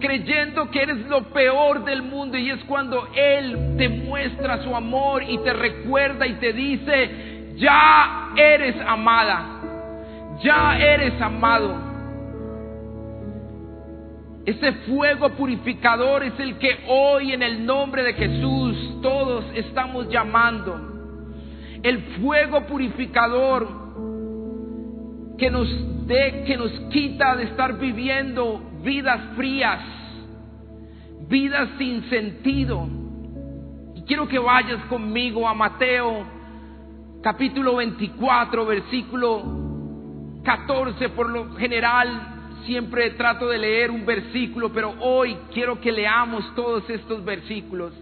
creyendo 0.00 0.70
que 0.70 0.82
eres 0.82 1.06
lo 1.08 1.24
peor 1.24 1.84
del 1.84 2.02
mundo 2.02 2.36
y 2.38 2.50
es 2.50 2.64
cuando 2.64 3.08
Él 3.14 3.74
te 3.76 3.88
muestra 3.88 4.62
su 4.64 4.74
amor 4.74 5.22
y 5.22 5.38
te 5.38 5.52
recuerda 5.52 6.26
y 6.26 6.34
te 6.34 6.52
dice, 6.52 7.54
ya 7.56 8.30
eres 8.36 8.76
amada, 8.86 9.60
ya 10.42 10.78
eres 10.78 11.20
amado. 11.20 11.89
Ese 14.50 14.72
fuego 14.88 15.28
purificador 15.30 16.24
es 16.24 16.32
el 16.40 16.58
que 16.58 16.84
hoy 16.88 17.32
en 17.32 17.40
el 17.40 17.64
nombre 17.64 18.02
de 18.02 18.14
Jesús 18.14 19.00
todos 19.00 19.44
estamos 19.54 20.08
llamando. 20.08 20.76
El 21.84 22.02
fuego 22.20 22.66
purificador 22.66 23.68
que 25.38 25.50
nos 25.52 25.68
de, 26.08 26.42
que 26.48 26.56
nos 26.56 26.72
quita 26.90 27.36
de 27.36 27.44
estar 27.44 27.78
viviendo 27.78 28.60
vidas 28.82 29.20
frías, 29.36 29.80
vidas 31.28 31.68
sin 31.78 32.10
sentido. 32.10 32.88
Y 33.94 34.02
quiero 34.02 34.26
que 34.26 34.40
vayas 34.40 34.84
conmigo 34.86 35.46
a 35.46 35.54
Mateo 35.54 36.26
capítulo 37.22 37.76
24, 37.76 38.66
versículo 38.66 39.44
14 40.42 41.08
por 41.10 41.30
lo 41.30 41.54
general 41.54 42.39
siempre 42.66 43.10
trato 43.10 43.48
de 43.48 43.58
leer 43.58 43.90
un 43.90 44.04
versículo, 44.06 44.72
pero 44.72 44.94
hoy 45.00 45.36
quiero 45.52 45.80
que 45.80 45.92
leamos 45.92 46.44
todos 46.54 46.88
estos 46.88 47.24
versículos. 47.24 47.92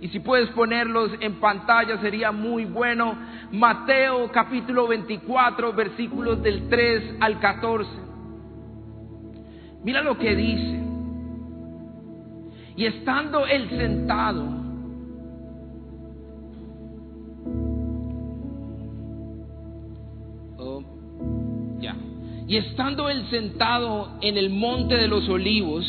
Y 0.00 0.08
si 0.08 0.20
puedes 0.20 0.50
ponerlos 0.50 1.10
en 1.20 1.40
pantalla 1.40 1.98
sería 2.00 2.30
muy 2.32 2.64
bueno. 2.64 3.16
Mateo 3.52 4.30
capítulo 4.30 4.86
24, 4.88 5.72
versículos 5.72 6.42
del 6.42 6.68
3 6.68 7.16
al 7.20 7.40
14. 7.40 7.90
Mira 9.82 10.02
lo 10.02 10.18
que 10.18 10.34
dice. 10.34 10.82
Y 12.76 12.84
estando 12.84 13.46
él 13.46 13.70
sentado, 13.70 14.65
Y 22.48 22.56
estando 22.56 23.08
él 23.08 23.24
sentado 23.30 24.18
en 24.20 24.36
el 24.36 24.50
monte 24.50 24.96
de 24.96 25.08
los 25.08 25.28
olivos, 25.28 25.84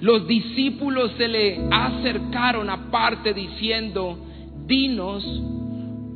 los 0.00 0.26
discípulos 0.26 1.12
se 1.18 1.28
le 1.28 1.60
acercaron 1.70 2.70
aparte 2.70 3.34
diciendo, 3.34 4.18
dinos, 4.66 5.24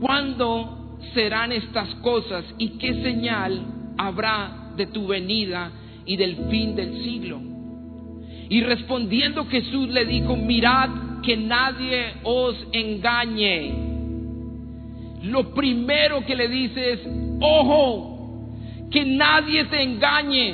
¿cuándo 0.01 0.99
serán 1.15 1.53
estas 1.53 1.95
cosas 1.97 2.45
y 2.59 2.79
qué 2.79 3.03
señal 3.03 3.63
habrá 3.99 4.73
de 4.77 4.87
tu 4.87 5.07
venida 5.07 5.73
y 6.07 6.17
del 6.17 6.37
fin 6.51 6.75
del 6.75 7.03
siglo? 7.05 7.41
Y 8.49 8.63
respondiendo 8.63 9.47
Jesús 9.47 9.89
le 9.91 10.05
dijo, 10.07 10.37
mirad 10.37 11.21
que 11.23 11.37
nadie 11.37 12.15
os 12.25 12.57
engañe. 12.73 13.91
Lo 15.23 15.55
primero 15.55 16.25
que 16.25 16.35
le 16.35 16.49
dice 16.49 16.93
es, 16.95 17.01
ojo, 17.41 18.10
que 18.91 19.05
nadie 19.05 19.65
te 19.67 19.83
engañe. 19.83 20.53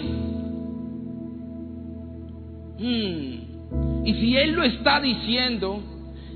Hmm. 2.79 4.05
Y 4.05 4.15
si 4.15 4.37
Él 4.37 4.53
lo 4.53 4.63
está 4.63 5.01
diciendo, 5.01 5.83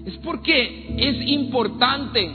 es 0.05 0.17
porque 0.19 0.95
es 0.97 1.29
importante. 1.29 2.31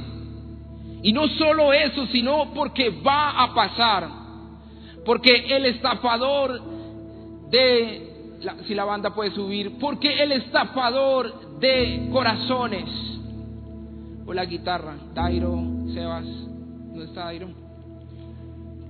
Y 1.01 1.11
no 1.11 1.27
solo 1.29 1.73
eso, 1.73 2.05
sino 2.07 2.53
porque 2.53 2.89
va 2.89 3.43
a 3.43 3.53
pasar. 3.53 4.09
Porque 5.05 5.45
el 5.55 5.65
estafador 5.65 6.61
de, 7.49 8.39
si 8.65 8.73
la 8.73 8.85
banda 8.85 9.13
puede 9.13 9.31
subir, 9.31 9.77
porque 9.79 10.23
el 10.23 10.31
estafador 10.31 11.59
de 11.59 12.09
corazones, 12.11 12.85
o 14.25 14.33
la 14.33 14.45
guitarra, 14.45 14.95
Dairo, 15.13 15.61
Sebas, 15.93 16.25
¿dónde 16.25 17.05
está 17.05 17.25
Dairo? 17.25 17.64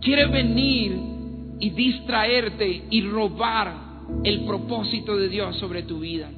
Quiere 0.05 0.27
venir 0.27 0.97
y 1.59 1.71
distraerte 1.71 2.83
y 2.91 3.01
robar 3.01 3.73
el 4.23 4.45
propósito 4.45 5.17
de 5.17 5.29
Dios 5.29 5.57
sobre 5.57 5.83
tu 5.83 5.99
vida. 5.99 6.29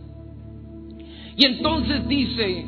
Y 1.36 1.46
entonces 1.46 2.08
dice, 2.08 2.66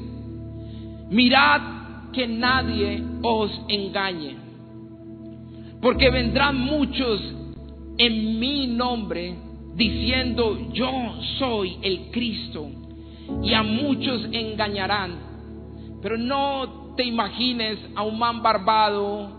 mirad 1.09 2.11
que 2.11 2.27
nadie 2.27 3.01
os 3.23 3.49
engañe, 3.69 4.35
porque 5.81 6.09
vendrán 6.11 6.59
muchos 6.59 7.21
en 7.97 8.39
mi 8.39 8.67
nombre 8.67 9.35
diciendo, 9.75 10.69
yo 10.73 10.91
soy 11.39 11.77
el 11.81 12.11
Cristo, 12.11 12.69
y 13.41 13.53
a 13.53 13.63
muchos 13.63 14.27
engañarán. 14.31 15.29
Pero 16.01 16.17
no 16.17 16.93
te 16.97 17.05
imagines 17.05 17.77
a 17.95 18.03
un 18.03 18.19
man 18.19 18.41
barbado 18.41 19.38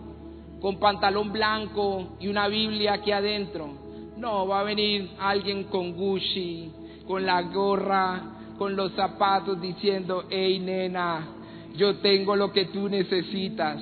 con 0.61 0.79
pantalón 0.79 1.33
blanco 1.33 2.17
y 2.21 2.29
una 2.29 2.49
Biblia 2.49 2.95
aquí 2.95 3.13
adentro. 3.13 3.69
No, 4.17 4.47
va 4.47 4.61
a 4.61 4.65
venir 4.65 5.11
alguien 5.19 5.65
con 5.65 5.93
Gucci, 5.93 6.71
con 7.07 7.25
la 7.25 7.43
gorra, 7.43 8.23
con 8.59 8.77
los 8.77 8.93
zapatos 8.93 9.61
diciendo, 9.61 10.25
hey 10.29 10.59
nena, 10.59 11.29
yo 11.77 11.97
tengo 11.97 12.37
lo 12.37 12.53
que 12.53 12.67
tú 12.67 12.89
necesitas. 12.89 13.81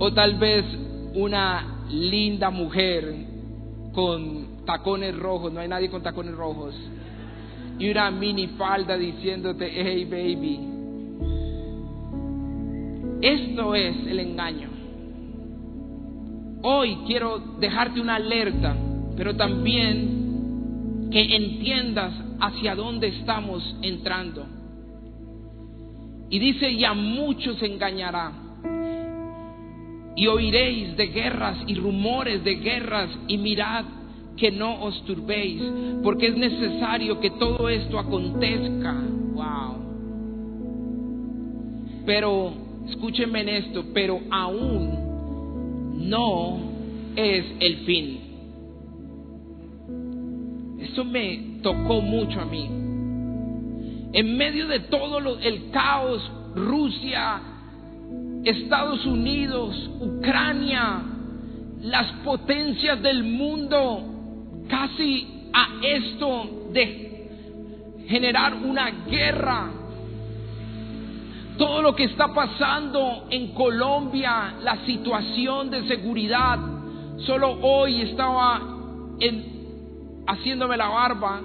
O 0.00 0.12
tal 0.12 0.34
vez 0.38 0.64
una 1.14 1.84
linda 1.88 2.50
mujer 2.50 3.14
con 3.92 4.64
tacones 4.64 5.16
rojos, 5.16 5.52
no 5.52 5.60
hay 5.60 5.68
nadie 5.68 5.88
con 5.88 6.02
tacones 6.02 6.34
rojos, 6.34 6.74
y 7.78 7.88
una 7.90 8.10
mini 8.10 8.48
falda 8.48 8.96
diciéndote, 8.96 9.70
hey 9.72 10.04
baby. 10.04 10.60
Esto 13.20 13.74
es 13.74 13.96
el 14.06 14.20
engaño. 14.20 14.77
Hoy 16.62 16.98
quiero 17.06 17.38
dejarte 17.60 18.00
una 18.00 18.16
alerta, 18.16 18.76
pero 19.16 19.36
también 19.36 21.08
que 21.10 21.36
entiendas 21.36 22.12
hacia 22.40 22.74
dónde 22.74 23.08
estamos 23.08 23.76
entrando. 23.82 24.44
Y 26.30 26.38
dice, 26.38 26.70
y 26.70 26.84
a 26.84 26.94
muchos 26.94 27.62
engañará. 27.62 28.32
Y 30.16 30.26
oiréis 30.26 30.96
de 30.96 31.06
guerras 31.06 31.58
y 31.66 31.74
rumores 31.76 32.42
de 32.42 32.56
guerras 32.56 33.08
y 33.28 33.38
mirad 33.38 33.84
que 34.36 34.50
no 34.50 34.82
os 34.82 35.04
turbéis, 35.04 35.62
porque 36.02 36.28
es 36.28 36.36
necesario 36.36 37.20
que 37.20 37.30
todo 37.30 37.68
esto 37.68 37.98
acontezca. 37.98 38.94
Wow. 39.34 39.76
Pero, 42.04 42.52
escúchenme 42.88 43.42
en 43.42 43.48
esto, 43.48 43.84
pero 43.94 44.20
aún 44.30 45.07
no 45.98 46.58
es 47.16 47.44
el 47.60 47.76
fin. 47.84 48.20
Eso 50.80 51.04
me 51.04 51.60
tocó 51.62 52.00
mucho 52.00 52.40
a 52.40 52.44
mí. 52.44 52.68
En 54.12 54.36
medio 54.36 54.68
de 54.68 54.80
todo 54.80 55.38
el 55.38 55.70
caos, 55.70 56.30
Rusia, 56.54 57.40
Estados 58.44 59.04
Unidos, 59.04 59.90
Ucrania, 60.00 61.02
las 61.82 62.10
potencias 62.24 63.02
del 63.02 63.24
mundo, 63.24 64.02
casi 64.68 65.50
a 65.52 65.80
esto 65.82 66.70
de 66.72 67.28
generar 68.08 68.54
una 68.54 68.90
guerra 69.08 69.77
todo 71.58 71.82
lo 71.82 71.94
que 71.94 72.04
está 72.04 72.32
pasando 72.32 73.26
en 73.30 73.48
Colombia, 73.52 74.54
la 74.62 74.86
situación 74.86 75.70
de 75.70 75.86
seguridad. 75.88 76.58
Solo 77.26 77.58
hoy 77.60 78.00
estaba 78.02 78.62
haciéndome 80.26 80.76
la 80.76 80.88
barba 80.88 81.40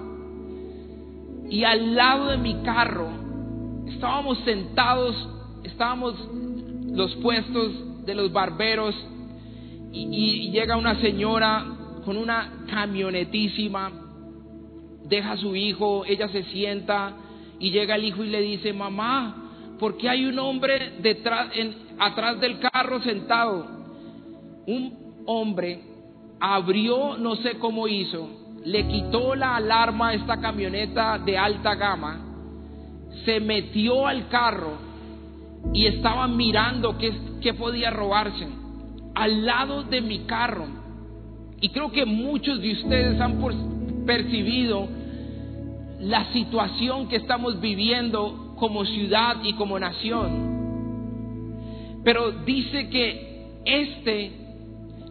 y 1.49 1.63
al 1.63 1.95
lado 1.95 2.27
de 2.27 2.37
mi 2.37 2.53
carro 2.63 3.09
estábamos 3.87 4.37
sentados, 4.45 5.15
estábamos 5.63 6.15
los 6.85 7.15
puestos 7.15 8.05
de 8.05 8.13
los 8.13 8.31
barberos 8.31 8.95
y, 9.91 10.09
y 10.11 10.51
llega 10.51 10.77
una 10.77 11.01
señora 11.01 11.65
con 12.05 12.17
una 12.17 12.65
camionetísima, 12.69 13.91
deja 15.05 15.31
a 15.31 15.37
su 15.37 15.55
hijo, 15.55 16.03
ella 16.05 16.27
se 16.27 16.43
sienta 16.43 17.15
y 17.59 17.71
llega 17.71 17.95
el 17.95 18.03
hijo 18.03 18.23
y 18.23 18.29
le 18.29 18.41
dice, 18.41 18.73
mamá, 18.73 19.42
¿por 19.83 19.97
qué 19.97 20.07
hay 20.07 20.23
un 20.23 20.39
hombre 20.39 20.93
detrás, 21.01 21.49
en, 21.55 21.75
atrás 21.99 22.39
del 22.39 22.57
carro 22.57 23.01
sentado? 23.01 23.67
Un 24.65 25.23
hombre 25.25 25.81
abrió, 26.39 27.17
no 27.17 27.35
sé 27.35 27.59
cómo 27.59 27.89
hizo, 27.89 28.29
le 28.63 28.87
quitó 28.87 29.35
la 29.35 29.57
alarma 29.57 30.07
a 30.07 30.13
esta 30.13 30.39
camioneta 30.39 31.17
de 31.17 31.37
alta 31.37 31.75
gama, 31.75 32.17
se 33.25 33.41
metió 33.41 34.07
al 34.07 34.29
carro 34.29 34.77
y 35.73 35.85
estaba 35.85 36.29
mirando 36.29 36.97
qué 36.97 37.53
podía 37.53 37.89
robarse 37.89 38.47
al 39.15 39.45
lado 39.45 39.83
de 39.83 39.99
mi 39.99 40.19
carro. 40.19 40.65
Y 41.59 41.67
creo 41.71 41.91
que 41.91 42.05
muchos 42.05 42.61
de 42.61 42.71
ustedes 42.71 43.19
han 43.19 43.37
percibido 44.05 44.87
la 45.99 46.31
situación 46.31 47.09
que 47.09 47.17
estamos 47.17 47.59
viviendo 47.59 48.42
como 48.63 48.85
ciudad 48.85 49.43
y 49.43 49.51
como 49.55 49.77
nación. 49.77 50.31
Pero 52.01 52.31
dice 52.45 52.87
que 52.87 53.59
este 53.65 54.31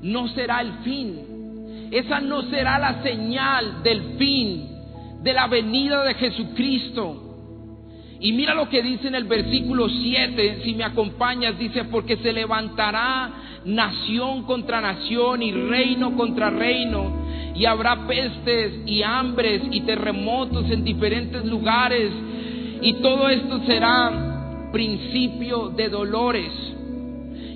no 0.00 0.26
será 0.28 0.62
el 0.62 0.72
fin. 0.84 1.88
Esa 1.90 2.18
no 2.20 2.44
será 2.44 2.78
la 2.78 3.02
señal 3.02 3.82
del 3.82 4.16
fin 4.16 4.70
de 5.22 5.34
la 5.34 5.48
venida 5.48 6.02
de 6.02 6.14
Jesucristo. 6.14 7.36
Y 8.20 8.32
mira 8.32 8.54
lo 8.54 8.70
que 8.70 8.80
dice 8.80 9.08
en 9.08 9.16
el 9.16 9.24
versículo 9.24 9.86
7, 9.86 10.60
si 10.64 10.72
me 10.74 10.84
acompañas, 10.84 11.58
dice, 11.58 11.84
porque 11.84 12.16
se 12.16 12.32
levantará 12.32 13.34
nación 13.66 14.44
contra 14.44 14.80
nación 14.80 15.42
y 15.42 15.52
reino 15.52 16.16
contra 16.16 16.48
reino, 16.48 17.26
y 17.54 17.66
habrá 17.66 18.06
pestes 18.06 18.80
y 18.86 19.02
hambres 19.02 19.60
y 19.70 19.82
terremotos 19.82 20.70
en 20.70 20.84
diferentes 20.84 21.44
lugares, 21.44 22.10
y 22.82 22.94
todo 22.94 23.28
esto 23.28 23.64
será 23.64 24.68
principio 24.72 25.70
de 25.70 25.88
dolores. 25.88 26.52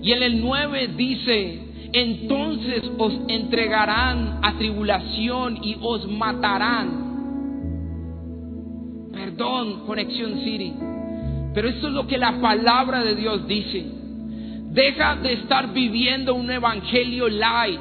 Y 0.03 0.13
en 0.13 0.23
el 0.23 0.41
9 0.41 0.91
dice, 0.97 1.63
entonces 1.93 2.83
os 2.99 3.13
entregarán 3.29 4.41
a 4.43 4.57
tribulación 4.57 5.59
y 5.63 5.77
os 5.81 6.09
matarán 6.09 7.07
Perdón, 9.17 9.87
Conexión 9.87 10.41
City. 10.45 10.75
Pero 11.55 11.69
eso 11.69 11.89
es 11.89 11.93
lo 11.95 12.07
que 12.07 12.19
la 12.19 12.41
palabra 12.41 13.03
de 13.03 13.15
Dios 13.15 13.47
dice. 13.49 13.85
Deja 14.73 15.17
de 15.17 15.33
estar 15.33 15.73
viviendo 15.73 16.35
un 16.35 16.51
evangelio 16.51 17.29
light. 17.29 17.81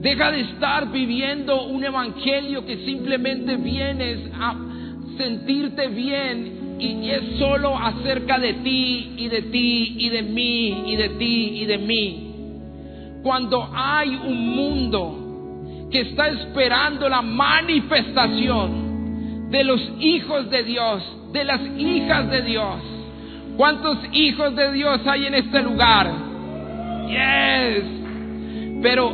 Deja 0.00 0.32
de 0.32 0.40
estar 0.40 0.90
viviendo 0.90 1.66
un 1.66 1.84
evangelio 1.84 2.66
que 2.66 2.84
simplemente 2.84 3.56
vienes 3.56 4.18
a 4.34 4.71
sentirte 5.16 5.88
bien 5.88 6.76
y 6.78 7.10
es 7.10 7.38
solo 7.38 7.76
acerca 7.78 8.38
de 8.38 8.52
ti 8.54 9.12
y 9.16 9.28
de 9.28 9.42
ti 9.42 9.96
y 9.98 10.08
de 10.08 10.22
mí 10.22 10.84
y 10.86 10.96
de 10.96 11.08
ti 11.10 11.60
y 11.60 11.66
de 11.66 11.76
mí. 11.78 12.28
Cuando 13.22 13.70
hay 13.72 14.16
un 14.16 14.56
mundo 14.56 15.86
que 15.90 16.00
está 16.00 16.28
esperando 16.28 17.08
la 17.08 17.22
manifestación 17.22 19.50
de 19.50 19.62
los 19.62 19.80
hijos 20.00 20.50
de 20.50 20.64
Dios, 20.64 21.04
de 21.32 21.44
las 21.44 21.60
hijas 21.78 22.28
de 22.30 22.42
Dios. 22.42 22.80
¿Cuántos 23.56 23.98
hijos 24.12 24.56
de 24.56 24.72
Dios 24.72 25.00
hay 25.06 25.26
en 25.26 25.34
este 25.34 25.62
lugar? 25.62 26.10
Yes. 27.06 27.84
Pero 28.82 29.12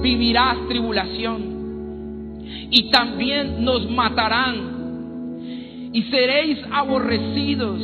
vivirás 0.00 0.56
tribulación 0.68 1.52
y 2.70 2.90
también 2.90 3.64
nos 3.64 3.90
matarán 3.90 4.71
y 5.92 6.02
seréis 6.04 6.58
aborrecidos 6.70 7.80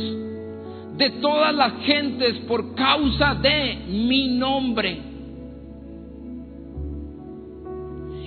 de 0.97 1.09
todas 1.21 1.55
las 1.55 1.73
gentes 1.83 2.39
por 2.47 2.75
causa 2.75 3.35
de 3.35 3.85
mi 3.87 4.27
nombre. 4.37 4.99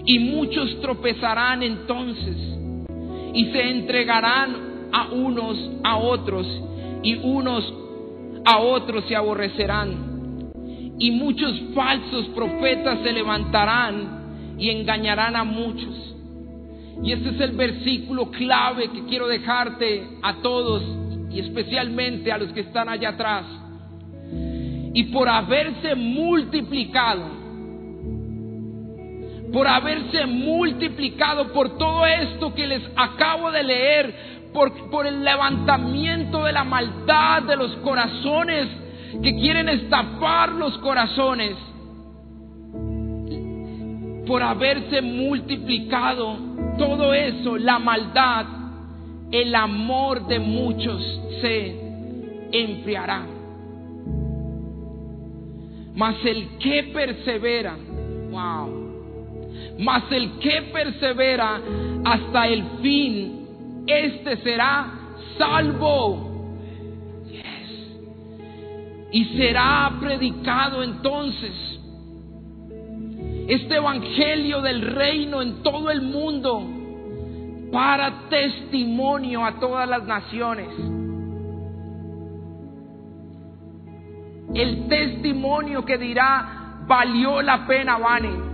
Y 0.05 0.19
muchos 0.19 0.81
tropezarán 0.81 1.63
entonces 1.63 2.37
y 3.35 3.45
se 3.53 3.71
entregarán 3.71 4.91
a 4.93 5.09
unos 5.13 5.59
a 5.85 5.97
otros 5.97 6.47
y 7.03 7.15
unos 7.15 7.73
a 8.45 8.59
otros 8.59 9.05
se 9.07 9.17
aborrecerán. 9.17 10.13
Y 10.99 11.11
muchos 11.11 11.61
falsos 11.75 12.27
profetas 12.29 13.01
se 13.03 13.13
levantarán 13.13 14.57
y 14.59 14.71
engañarán 14.71 15.37
a 15.37 15.45
muchos. 15.45 16.12
Y 17.03 17.13
este 17.13 17.31
es 17.31 17.41
el 17.41 17.53
versículo 17.53 18.31
clave 18.31 18.91
que 18.91 19.05
quiero 19.05 19.27
dejarte 19.29 20.07
a 20.23 20.37
todos 20.43 20.83
y 21.31 21.41
especialmente 21.41 22.31
a 22.31 22.39
los 22.39 22.53
que 22.53 22.61
están 22.61 22.89
allá 22.89 23.11
atrás. 23.11 23.47
Y 24.95 25.05
por 25.05 25.29
haberse 25.29 25.95
multiplicado 25.95 27.43
por 29.53 29.69
haberse 29.69 30.27
multiplicado, 30.27 31.53
por 31.53 31.77
todo 31.77 32.07
esto 32.07 32.55
que 32.55 32.67
les 32.67 32.83
acabo 32.97 33.51
de 33.51 33.63
leer, 33.63 34.15
por, 34.53 34.91
por 34.91 35.07
el 35.07 35.23
levantamiento 35.23 36.45
de 36.45 36.53
la 36.53 36.65
maldad 36.65 37.43
de 37.43 37.57
los 37.57 37.77
corazones 37.77 38.69
que 39.23 39.35
quieren 39.35 39.69
estafar 39.69 40.53
los 40.53 40.79
corazones, 40.79 41.55
por 44.27 44.43
haberse 44.43 45.03
multiplicado 45.03 46.52
todo 46.77 47.15
eso, 47.15 47.59
la 47.59 47.79
maldad, 47.79 48.47
el 49.31 49.55
amor 49.55 50.27
de 50.27 50.39
muchos 50.39 51.03
se 51.41 51.77
enfriará. 52.53 53.27
Mas 55.95 56.17
el 56.25 56.59
que 56.59 56.85
persevera, 56.85 57.77
wow, 58.31 58.83
mas 59.79 60.05
el 60.11 60.39
que 60.39 60.63
persevera 60.73 61.61
hasta 62.05 62.49
el 62.49 62.65
fin, 62.81 63.47
este 63.87 64.37
será 64.39 64.87
salvo. 65.39 66.31
Y 69.15 69.27
será 69.37 69.93
predicado 70.01 70.83
entonces 70.83 71.72
este 73.49 73.77
evangelio 73.77 74.61
del 74.61 74.83
reino 74.83 75.43
en 75.43 75.63
todo 75.63 75.91
el 75.91 76.03
mundo 76.03 76.63
para 77.73 78.29
testimonio 78.29 79.45
a 79.45 79.59
todas 79.59 79.89
las 79.89 80.05
naciones. 80.05 80.69
El 84.55 84.87
testimonio 84.89 85.85
que 85.85 85.97
dirá, 85.97 86.85
valió 86.87 87.41
la 87.41 87.67
pena, 87.67 87.97
Vani 87.97 88.53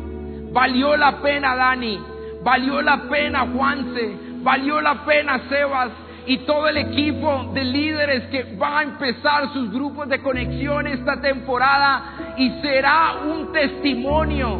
Valió 0.52 0.96
la 0.96 1.20
pena 1.20 1.54
Dani, 1.54 2.00
valió 2.42 2.80
la 2.80 3.02
pena 3.08 3.46
Juanse, 3.52 4.16
valió 4.42 4.80
la 4.80 5.04
pena 5.04 5.42
Sebas 5.48 5.90
y 6.26 6.38
todo 6.38 6.68
el 6.68 6.78
equipo 6.78 7.50
de 7.52 7.64
líderes 7.64 8.24
que 8.28 8.56
va 8.56 8.80
a 8.80 8.82
empezar 8.82 9.52
sus 9.52 9.70
grupos 9.70 10.08
de 10.08 10.20
conexión 10.22 10.86
esta 10.86 11.20
temporada 11.20 12.34
y 12.36 12.50
será 12.62 13.16
un 13.26 13.52
testimonio 13.52 14.58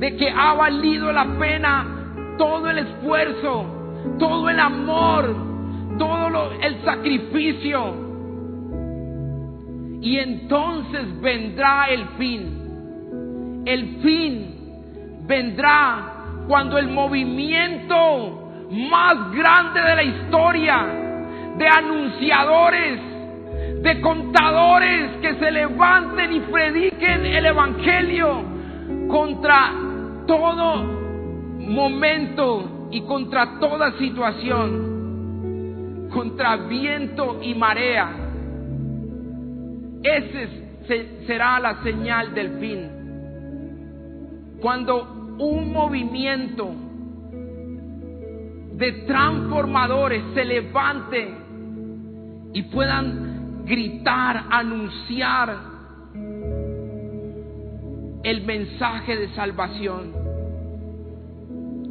de 0.00 0.16
que 0.16 0.28
ha 0.28 0.54
valido 0.54 1.12
la 1.12 1.38
pena 1.38 1.86
todo 2.36 2.68
el 2.68 2.78
esfuerzo, 2.78 3.66
todo 4.18 4.48
el 4.48 4.58
amor, 4.58 5.36
todo 5.96 6.50
el 6.60 6.84
sacrificio. 6.84 8.10
Y 10.02 10.18
entonces 10.18 11.20
vendrá 11.20 11.84
el 11.90 12.04
fin 12.18 12.60
el 13.64 14.00
fin 14.02 15.26
vendrá 15.26 16.44
cuando 16.48 16.78
el 16.78 16.88
movimiento 16.88 18.66
más 18.70 19.32
grande 19.32 19.80
de 19.80 19.96
la 19.96 20.02
historia, 20.02 20.86
de 21.58 21.68
anunciadores, 21.68 23.00
de 23.82 24.00
contadores 24.00 25.10
que 25.20 25.34
se 25.34 25.50
levanten 25.50 26.32
y 26.32 26.40
prediquen 26.40 27.26
el 27.26 27.46
Evangelio 27.46 28.42
contra 29.08 29.72
todo 30.30 30.84
momento 31.58 32.88
y 32.92 33.02
contra 33.02 33.58
toda 33.58 33.98
situación, 33.98 36.08
contra 36.12 36.56
viento 36.68 37.40
y 37.42 37.52
marea. 37.56 38.12
Ese 40.04 41.18
será 41.26 41.58
la 41.58 41.82
señal 41.82 42.32
del 42.32 42.60
fin. 42.60 42.88
Cuando 44.60 45.34
un 45.40 45.72
movimiento 45.72 46.76
de 48.74 48.92
transformadores 49.08 50.22
se 50.32 50.44
levante 50.44 51.34
y 52.52 52.62
puedan 52.62 53.64
gritar, 53.64 54.44
anunciar 54.48 55.69
el 58.22 58.42
mensaje 58.44 59.16
de 59.16 59.34
salvación. 59.34 60.12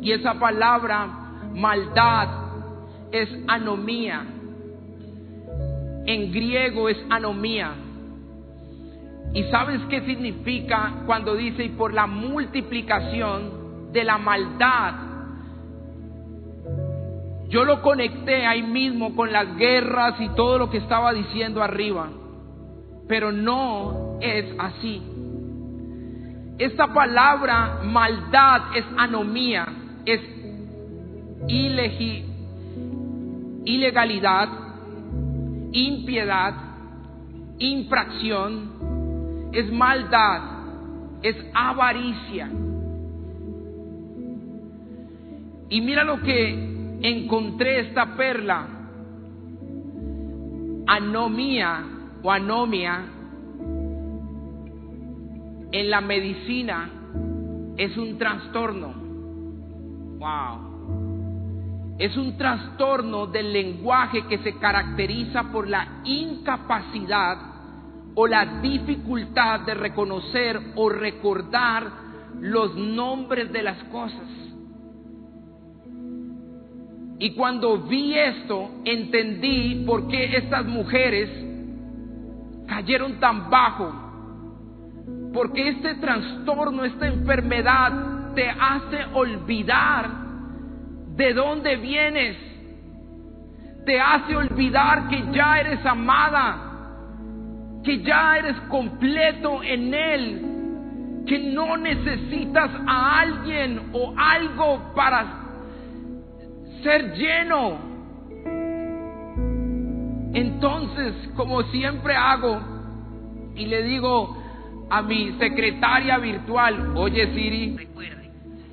Y 0.02 0.12
esa 0.12 0.40
palabra 0.40 1.08
maldad 1.54 2.28
es 3.12 3.30
anomía. 3.48 4.26
En 6.06 6.32
griego 6.32 6.90
es 6.90 6.98
anomía. 7.10 7.74
¿Y 9.34 9.44
sabes 9.44 9.82
qué 9.90 10.02
significa 10.02 11.04
cuando 11.06 11.36
dice 11.36 11.64
y 11.64 11.70
por 11.70 11.94
la 11.94 12.08
multiplicación 12.08 13.92
de 13.92 14.04
la 14.04 14.18
maldad? 14.18 15.10
Yo 17.50 17.64
lo 17.66 17.82
conecté 17.82 18.46
ahí 18.46 18.62
mismo 18.62 19.16
con 19.16 19.32
las 19.32 19.56
guerras 19.58 20.16
y 20.20 20.30
todo 20.30 20.58
lo 20.60 20.70
que 20.70 20.78
estaba 20.78 21.14
diciendo 21.14 21.64
arriba, 21.64 22.10
pero 23.08 23.32
no 23.32 24.18
es 24.22 24.46
así. 24.60 25.02
Esta 26.60 26.88
palabra 26.94 27.80
maldad 27.86 28.76
es 28.76 28.86
anomía, 28.98 29.66
es 30.06 30.20
ilegalidad, 33.64 34.50
impiedad, 35.72 36.54
infracción, 37.60 39.50
es 39.54 39.72
maldad, 39.72 40.42
es 41.22 41.38
avaricia. 41.54 42.50
Y 45.70 45.80
mira 45.80 46.04
lo 46.04 46.20
que 46.20 47.00
encontré 47.02 47.80
esta 47.88 48.18
perla, 48.18 48.68
anomía 50.88 51.86
o 52.22 52.30
anomia 52.30 53.19
en 55.72 55.90
la 55.90 56.02
medicina 56.02 56.90
es 57.78 57.96
un 57.98 58.18
trastorno. 58.18 58.94
Wow. 60.20 60.70
Es 61.98 62.16
un 62.18 62.38
trastorno 62.38 63.28
del 63.28 63.52
lenguaje 63.52 64.26
que 64.28 64.38
se 64.40 64.58
caracteriza 64.58 65.52
por 65.52 65.68
la 65.68 66.02
incapacidad 66.04 67.38
o 68.16 68.28
la 68.28 68.62
dificultad 68.62 69.62
de 69.62 69.74
reconocer 69.74 70.60
o 70.76 70.90
recordar 70.90 71.92
los 72.40 72.76
nombres 72.76 73.52
de 73.52 73.64
las 73.64 73.84
cosas. 73.86 74.28
Y 77.20 77.32
cuando 77.32 77.80
vi 77.80 78.18
esto, 78.18 78.70
entendí 78.86 79.84
por 79.86 80.08
qué 80.08 80.38
estas 80.38 80.66
mujeres 80.66 81.30
cayeron 82.66 83.20
tan 83.20 83.50
bajo. 83.50 84.09
Porque 85.34 85.70
este 85.70 85.96
trastorno, 85.96 86.84
esta 86.86 87.08
enfermedad 87.08 88.34
te 88.34 88.50
hace 88.50 89.06
olvidar 89.14 90.10
de 91.16 91.34
dónde 91.34 91.76
vienes. 91.76 92.38
Te 93.86 94.00
hace 94.00 94.36
olvidar 94.36 95.08
que 95.10 95.24
ya 95.32 95.60
eres 95.60 95.86
amada, 95.86 96.58
que 97.84 98.02
ya 98.02 98.38
eres 98.38 98.56
completo 98.70 99.62
en 99.64 99.94
Él, 99.94 101.24
que 101.28 101.40
no 101.40 101.78
necesitas 101.78 102.72
a 102.88 103.20
alguien 103.20 103.90
o 103.94 104.14
algo 104.18 104.94
para 104.96 105.26
ser 106.84 107.14
lleno. 107.14 107.90
Entonces, 110.34 111.14
como 111.36 111.64
siempre 111.64 112.16
hago, 112.16 112.62
y 113.56 113.66
le 113.66 113.84
digo 113.84 114.39
a 114.90 115.02
mi 115.02 115.38
secretaria 115.38 116.18
virtual, 116.18 116.98
oye 116.98 117.34
Siri, 117.34 117.90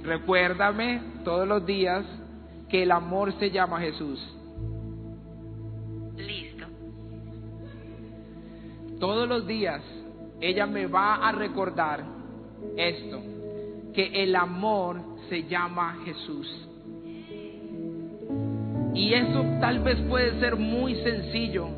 recuérdame 0.03 1.01
todos 1.25 1.47
los 1.47 1.67
días 1.67 2.05
que 2.69 2.83
el 2.83 2.91
amor 2.91 3.33
se 3.39 3.51
llama 3.51 3.81
Jesús. 3.81 4.19
Listo. 6.17 6.67
Todos 8.99 9.29
los 9.29 9.47
días 9.47 9.83
ella 10.41 10.67
me 10.67 10.87
va 10.87 11.17
a 11.17 11.33
recordar 11.33 12.05
esto, 12.77 13.21
que 13.95 14.23
el 14.23 14.37
amor 14.37 15.01
se 15.29 15.45
llama 15.45 15.99
Jesús. 16.05 16.69
Y 18.95 19.13
eso 19.13 19.45
tal 19.61 19.81
vez 19.81 20.01
puede 20.09 20.39
ser 20.41 20.57
muy 20.57 20.95
sencillo, 20.97 21.69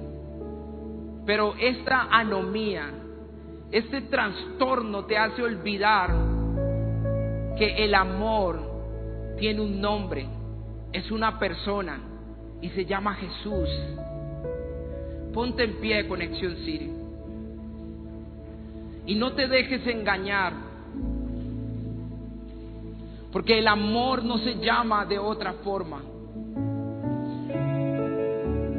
pero 1.26 1.54
esta 1.60 2.08
anomía, 2.10 2.90
este 3.70 4.02
trastorno 4.02 5.04
te 5.04 5.18
hace 5.18 5.42
olvidar 5.42 6.14
que 7.58 7.84
el 7.84 7.94
amor 7.94 8.60
tiene 9.38 9.60
un 9.60 9.80
nombre, 9.80 10.26
es 10.92 11.10
una 11.10 11.38
persona 11.38 12.00
y 12.62 12.70
se 12.70 12.86
llama 12.86 13.14
Jesús. 13.14 13.68
Ponte 15.34 15.64
en 15.64 15.80
pie, 15.80 16.08
Conexión 16.08 16.56
City. 16.64 16.90
Y 19.06 19.14
no 19.14 19.32
te 19.32 19.46
dejes 19.46 19.86
engañar. 19.86 20.52
Porque 23.32 23.58
el 23.58 23.68
amor 23.68 24.24
no 24.24 24.38
se 24.38 24.56
llama 24.56 25.04
de 25.04 25.18
otra 25.18 25.52
forma. 25.64 26.02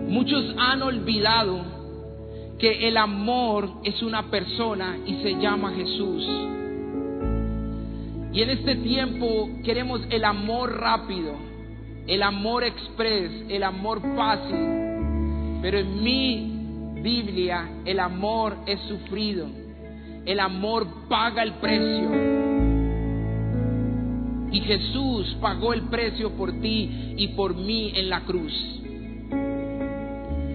Muchos 0.07 0.55
han 0.57 0.81
olvidado 0.81 1.78
que 2.59 2.89
el 2.89 2.97
amor 2.97 3.69
es 3.83 4.01
una 4.03 4.29
persona 4.29 4.97
y 5.05 5.15
se 5.23 5.35
llama 5.39 5.71
Jesús. 5.71 6.27
Y 8.33 8.41
en 8.41 8.49
este 8.49 8.75
tiempo 8.75 9.49
queremos 9.63 10.01
el 10.09 10.25
amor 10.25 10.77
rápido, 10.77 11.33
el 12.05 12.21
amor 12.21 12.65
express, 12.65 13.31
el 13.49 13.63
amor 13.63 14.01
fácil. 14.15 14.57
Pero 15.61 15.79
en 15.79 16.03
mi 16.03 17.01
Biblia 17.01 17.67
el 17.85 17.99
amor 17.99 18.57
es 18.65 18.79
sufrido. 18.81 19.47
El 20.25 20.39
amor 20.41 20.85
paga 21.07 21.41
el 21.43 21.53
precio. 21.53 22.09
Y 24.51 24.59
Jesús 24.61 25.37
pagó 25.39 25.73
el 25.73 25.83
precio 25.83 26.31
por 26.31 26.51
ti 26.59 27.13
y 27.17 27.29
por 27.29 27.55
mí 27.55 27.93
en 27.95 28.09
la 28.09 28.21
cruz. 28.21 28.53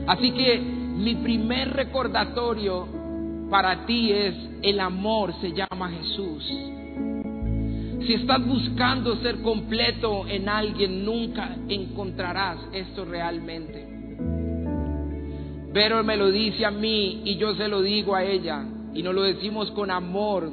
Así 0.07 0.33
que 0.33 0.84
mi 0.95 1.17
primer 1.17 1.73
recordatorio 1.73 2.87
para 3.51 3.85
ti 3.85 4.13
es 4.13 4.35
el 4.63 4.81
amor 4.81 5.35
se 5.41 5.53
llama 5.53 5.91
Jesús. 5.91 6.45
Si 8.07 8.15
estás 8.15 8.45
buscando 8.47 9.17
ser 9.17 9.41
completo 9.43 10.27
en 10.29 10.49
alguien, 10.49 11.05
nunca 11.05 11.57
encontrarás 11.69 12.59
esto 12.73 13.05
realmente. 13.05 13.89
Pero 15.73 16.05
me 16.05 16.17
lo 16.17 16.31
dice 16.31 16.65
a 16.65 16.71
mí 16.71 17.23
y 17.25 17.37
yo 17.37 17.55
se 17.55 17.67
lo 17.67 17.83
digo 17.83 18.15
a 18.15 18.23
ella 18.23 18.65
y 18.93 19.03
nos 19.03 19.15
lo 19.15 19.23
decimos 19.23 19.71
con 19.73 19.91
amor. 19.91 20.51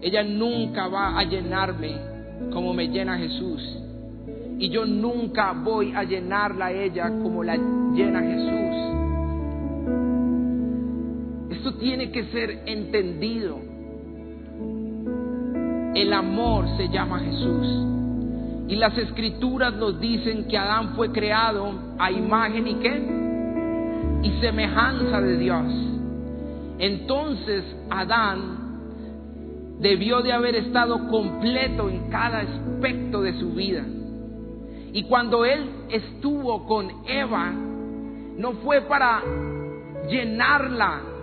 Ella 0.00 0.22
nunca 0.22 0.86
va 0.88 1.18
a 1.18 1.24
llenarme 1.24 1.96
como 2.52 2.72
me 2.74 2.88
llena 2.88 3.18
Jesús. 3.18 3.60
Y 4.58 4.68
yo 4.68 4.84
nunca 4.84 5.52
voy 5.52 5.92
a 5.94 6.04
llenarla 6.04 6.66
a 6.66 6.72
ella 6.72 7.08
como 7.22 7.42
la 7.42 7.56
llena 7.56 8.20
Jesús. 8.20 8.93
Esto 11.64 11.78
tiene 11.78 12.10
que 12.10 12.24
ser 12.24 12.64
entendido. 12.66 13.58
El 15.94 16.12
amor 16.12 16.66
se 16.76 16.90
llama 16.90 17.20
Jesús. 17.20 17.66
Y 18.68 18.76
las 18.76 18.98
escrituras 18.98 19.72
nos 19.72 19.98
dicen 19.98 20.46
que 20.46 20.58
Adán 20.58 20.94
fue 20.94 21.10
creado 21.10 21.72
a 21.98 22.10
imagen 22.10 22.68
y 22.68 22.74
qué? 22.74 23.02
Y 24.24 24.40
semejanza 24.42 25.22
de 25.22 25.38
Dios. 25.38 25.64
Entonces 26.80 27.64
Adán 27.88 29.78
debió 29.80 30.20
de 30.20 30.34
haber 30.34 30.56
estado 30.56 31.08
completo 31.08 31.88
en 31.88 32.10
cada 32.10 32.40
aspecto 32.40 33.22
de 33.22 33.40
su 33.40 33.54
vida. 33.54 33.86
Y 34.92 35.04
cuando 35.04 35.46
él 35.46 35.70
estuvo 35.88 36.66
con 36.66 36.90
Eva, 37.08 37.52
no 38.36 38.52
fue 38.62 38.82
para 38.82 39.22
llenarla, 40.10 41.13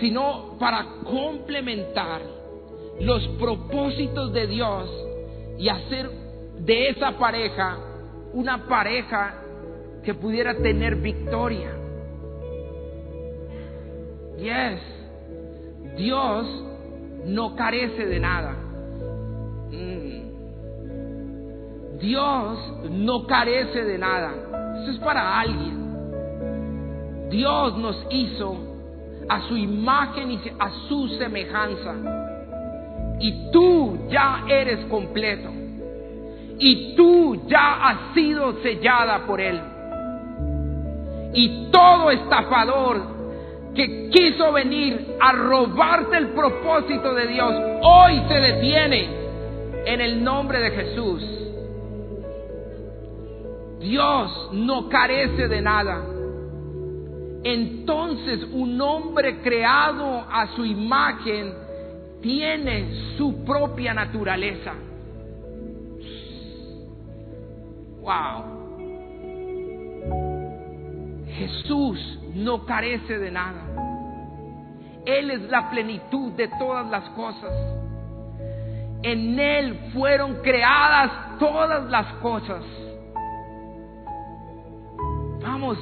sino 0.00 0.56
para 0.58 0.84
complementar 1.04 2.22
los 3.00 3.26
propósitos 3.38 4.32
de 4.32 4.46
Dios 4.46 4.90
y 5.58 5.68
hacer 5.68 6.10
de 6.58 6.88
esa 6.88 7.12
pareja 7.18 7.78
una 8.32 8.66
pareja 8.66 9.34
que 10.02 10.14
pudiera 10.14 10.56
tener 10.56 10.96
victoria. 10.96 11.70
Yes, 14.38 14.80
Dios 15.96 16.64
no 17.26 17.54
carece 17.54 18.06
de 18.06 18.20
nada. 18.20 18.56
Dios 22.02 22.58
no 22.90 23.26
carece 23.28 23.84
de 23.84 23.96
nada. 23.96 24.32
Eso 24.82 24.90
es 24.90 24.98
para 24.98 25.38
alguien. 25.38 27.28
Dios 27.30 27.78
nos 27.78 28.04
hizo 28.10 28.71
a 29.28 29.48
su 29.48 29.56
imagen 29.56 30.32
y 30.32 30.40
a 30.58 30.70
su 30.88 31.08
semejanza. 31.18 31.94
Y 33.20 33.50
tú 33.52 34.08
ya 34.10 34.44
eres 34.48 34.84
completo. 34.86 35.50
Y 36.58 36.94
tú 36.96 37.46
ya 37.46 37.88
has 37.88 38.14
sido 38.14 38.60
sellada 38.62 39.26
por 39.26 39.40
Él. 39.40 39.60
Y 41.34 41.70
todo 41.70 42.10
estafador 42.10 43.12
que 43.74 44.10
quiso 44.10 44.52
venir 44.52 45.16
a 45.20 45.32
robarte 45.32 46.18
el 46.18 46.28
propósito 46.28 47.14
de 47.14 47.26
Dios, 47.28 47.54
hoy 47.82 48.22
se 48.28 48.34
detiene 48.34 49.08
en 49.86 50.00
el 50.00 50.22
nombre 50.22 50.60
de 50.60 50.70
Jesús. 50.70 51.24
Dios 53.80 54.50
no 54.52 54.88
carece 54.88 55.48
de 55.48 55.60
nada. 55.60 56.11
Entonces 57.44 58.44
un 58.52 58.80
hombre 58.80 59.40
creado 59.40 60.24
a 60.30 60.54
su 60.54 60.64
imagen 60.64 61.52
tiene 62.20 63.16
su 63.16 63.44
propia 63.44 63.92
naturaleza. 63.92 64.74
Wow. 68.00 68.62
Jesús 71.28 72.18
no 72.34 72.64
carece 72.64 73.18
de 73.18 73.30
nada. 73.30 73.62
Él 75.04 75.30
es 75.32 75.42
la 75.50 75.70
plenitud 75.70 76.32
de 76.32 76.48
todas 76.58 76.88
las 76.88 77.08
cosas. 77.10 77.52
En 79.02 79.38
Él 79.38 79.90
fueron 79.92 80.36
creadas 80.42 81.38
todas 81.40 81.90
las 81.90 82.06
cosas. 82.14 82.62
Vamos, 85.42 85.76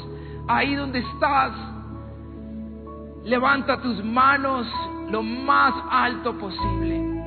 ahí 0.56 0.74
donde 0.74 0.98
estás, 0.98 1.52
levanta 3.24 3.80
tus 3.80 4.02
manos 4.04 4.66
lo 5.10 5.22
más 5.22 5.74
alto 5.90 6.36
posible. 6.36 7.19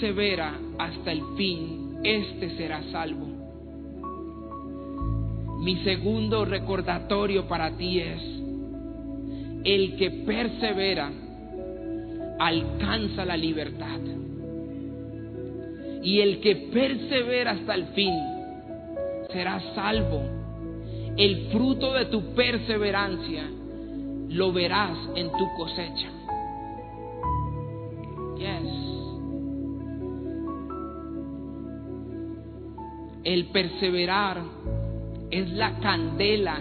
Persevera 0.00 0.54
hasta 0.78 1.12
el 1.12 1.22
fin, 1.36 1.98
este 2.02 2.56
será 2.56 2.82
salvo. 2.90 3.26
Mi 5.58 5.76
segundo 5.84 6.46
recordatorio 6.46 7.46
para 7.46 7.76
ti 7.76 8.00
es, 8.00 8.22
el 9.62 9.96
que 9.96 10.10
persevera 10.24 11.12
alcanza 12.38 13.26
la 13.26 13.36
libertad. 13.36 14.00
Y 16.02 16.20
el 16.20 16.40
que 16.40 16.56
persevera 16.72 17.50
hasta 17.50 17.74
el 17.74 17.84
fin 17.88 18.14
será 19.30 19.60
salvo. 19.74 20.22
El 21.18 21.48
fruto 21.52 21.92
de 21.92 22.06
tu 22.06 22.34
perseverancia 22.34 23.44
lo 24.30 24.50
verás 24.50 24.96
en 25.14 25.30
tu 25.32 25.46
cosecha. 25.58 26.19
El 33.24 33.46
perseverar 33.46 34.42
es 35.30 35.50
la 35.50 35.78
candela 35.78 36.58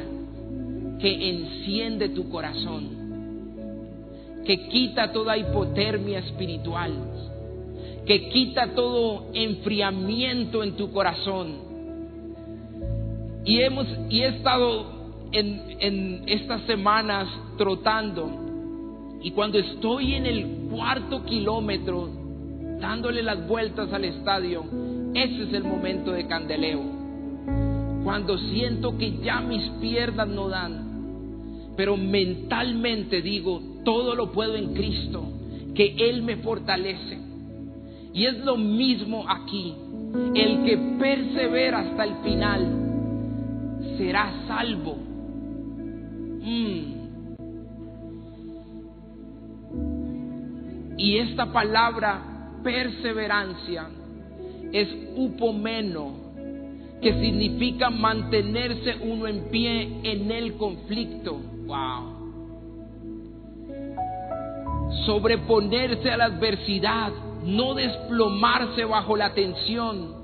que 0.99 1.29
enciende 1.29 2.09
tu 2.09 2.29
corazón, 2.29 2.89
que 4.45 4.67
quita 4.67 5.11
toda 5.11 5.37
hipotermia 5.37 6.19
espiritual, 6.19 6.93
que 8.05 8.29
quita 8.29 8.73
todo 8.75 9.27
enfriamiento 9.33 10.63
en 10.63 10.75
tu 10.75 10.91
corazón. 10.91 11.69
Y 13.45 13.61
hemos 13.61 13.87
y 14.09 14.21
he 14.21 14.27
estado 14.27 14.99
en, 15.31 15.77
en 15.79 16.23
estas 16.27 16.61
semanas 16.63 17.27
trotando 17.57 18.49
y 19.21 19.31
cuando 19.31 19.59
estoy 19.59 20.15
en 20.15 20.25
el 20.25 20.45
cuarto 20.71 21.25
kilómetro 21.25 22.09
dándole 22.79 23.21
las 23.21 23.45
vueltas 23.47 23.91
al 23.91 24.05
estadio, 24.05 24.63
ese 25.13 25.43
es 25.43 25.53
el 25.53 25.63
momento 25.63 26.11
de 26.11 26.27
candeleo. 26.27 26.81
Cuando 28.03 28.37
siento 28.37 28.97
que 28.97 29.17
ya 29.19 29.41
mis 29.41 29.67
piernas 29.81 30.27
no 30.27 30.49
dan, 30.49 31.73
pero 31.75 31.97
mentalmente 31.97 33.21
digo, 33.21 33.61
todo 33.83 34.15
lo 34.15 34.31
puedo 34.31 34.55
en 34.55 34.73
Cristo, 34.73 35.23
que 35.75 35.95
Él 35.97 36.23
me 36.23 36.37
fortalece. 36.37 37.17
Y 38.13 38.25
es 38.25 38.37
lo 38.39 38.57
mismo 38.57 39.25
aquí. 39.27 39.75
El 40.33 40.63
que 40.63 40.77
persevera 40.99 41.79
hasta 41.79 42.03
el 42.03 42.15
final 42.23 42.67
será 43.97 44.45
salvo. 44.47 44.97
Mm. 46.41 46.99
Y 50.97 51.17
esta 51.17 51.51
palabra 51.53 52.51
perseverancia 52.63 53.87
es 54.71 54.87
upomeno, 55.15 56.13
que 57.01 57.13
significa 57.13 57.89
mantenerse 57.89 58.97
uno 59.01 59.27
en 59.27 59.49
pie 59.49 60.01
en 60.03 60.31
el 60.31 60.55
conflicto. 60.55 61.39
Wow. 61.65 62.19
Sobreponerse 65.05 66.11
a 66.11 66.17
la 66.17 66.25
adversidad, 66.25 67.11
no 67.43 67.73
desplomarse 67.73 68.83
bajo 68.85 69.15
la 69.15 69.33
tensión, 69.33 70.15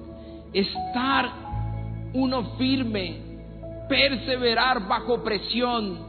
estar 0.53 1.31
uno 2.13 2.55
firme, 2.57 3.17
perseverar 3.87 4.87
bajo 4.87 5.23
presión, 5.23 5.99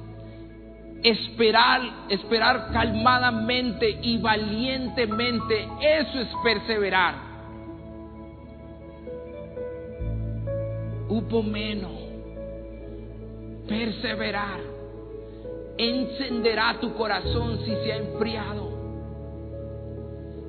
esperar, 1.03 1.81
esperar 2.09 2.71
calmadamente 2.73 3.99
y 4.03 4.19
valientemente, 4.19 5.69
eso 5.81 6.21
es 6.21 6.29
perseverar. 6.43 7.26
Upomeno, 11.09 11.91
perseverar, 13.69 14.61
encenderá 15.79 16.79
tu 16.81 16.95
corazón 16.95 17.59
si 17.65 17.71
se 17.71 17.93
ha 17.93 17.97
enfriado 17.97 18.77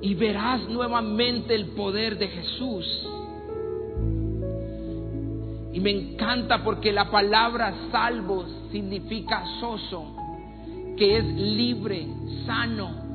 y 0.00 0.14
verás 0.14 0.68
nuevamente 0.68 1.54
el 1.54 1.66
poder 1.70 2.18
de 2.18 2.28
Jesús. 2.28 3.08
Y 5.72 5.80
me 5.80 5.90
encanta 5.90 6.64
porque 6.64 6.92
la 6.92 7.10
palabra 7.10 7.74
salvo 7.92 8.44
significa 8.70 9.44
soso, 9.60 10.14
que 10.96 11.18
es 11.18 11.24
libre, 11.24 12.06
sano. 12.46 13.06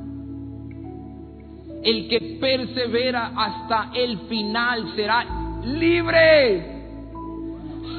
El 1.82 2.08
que 2.08 2.38
persevera 2.40 3.32
hasta 3.36 3.90
el 3.94 4.18
final 4.20 4.94
será 4.94 5.60
libre 5.64 6.73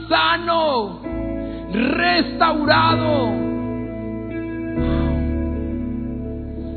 sano, 0.07 0.99
restaurado. 1.71 3.45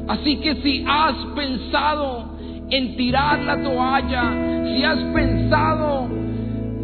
Así 0.09 0.37
que 0.37 0.55
si 0.63 0.85
has 0.89 1.15
pensado 1.35 2.39
en 2.71 2.97
tirar 2.97 3.41
la 3.41 3.63
toalla, 3.63 4.33
si 4.65 4.83
has 4.83 4.99
pensado 5.13 6.09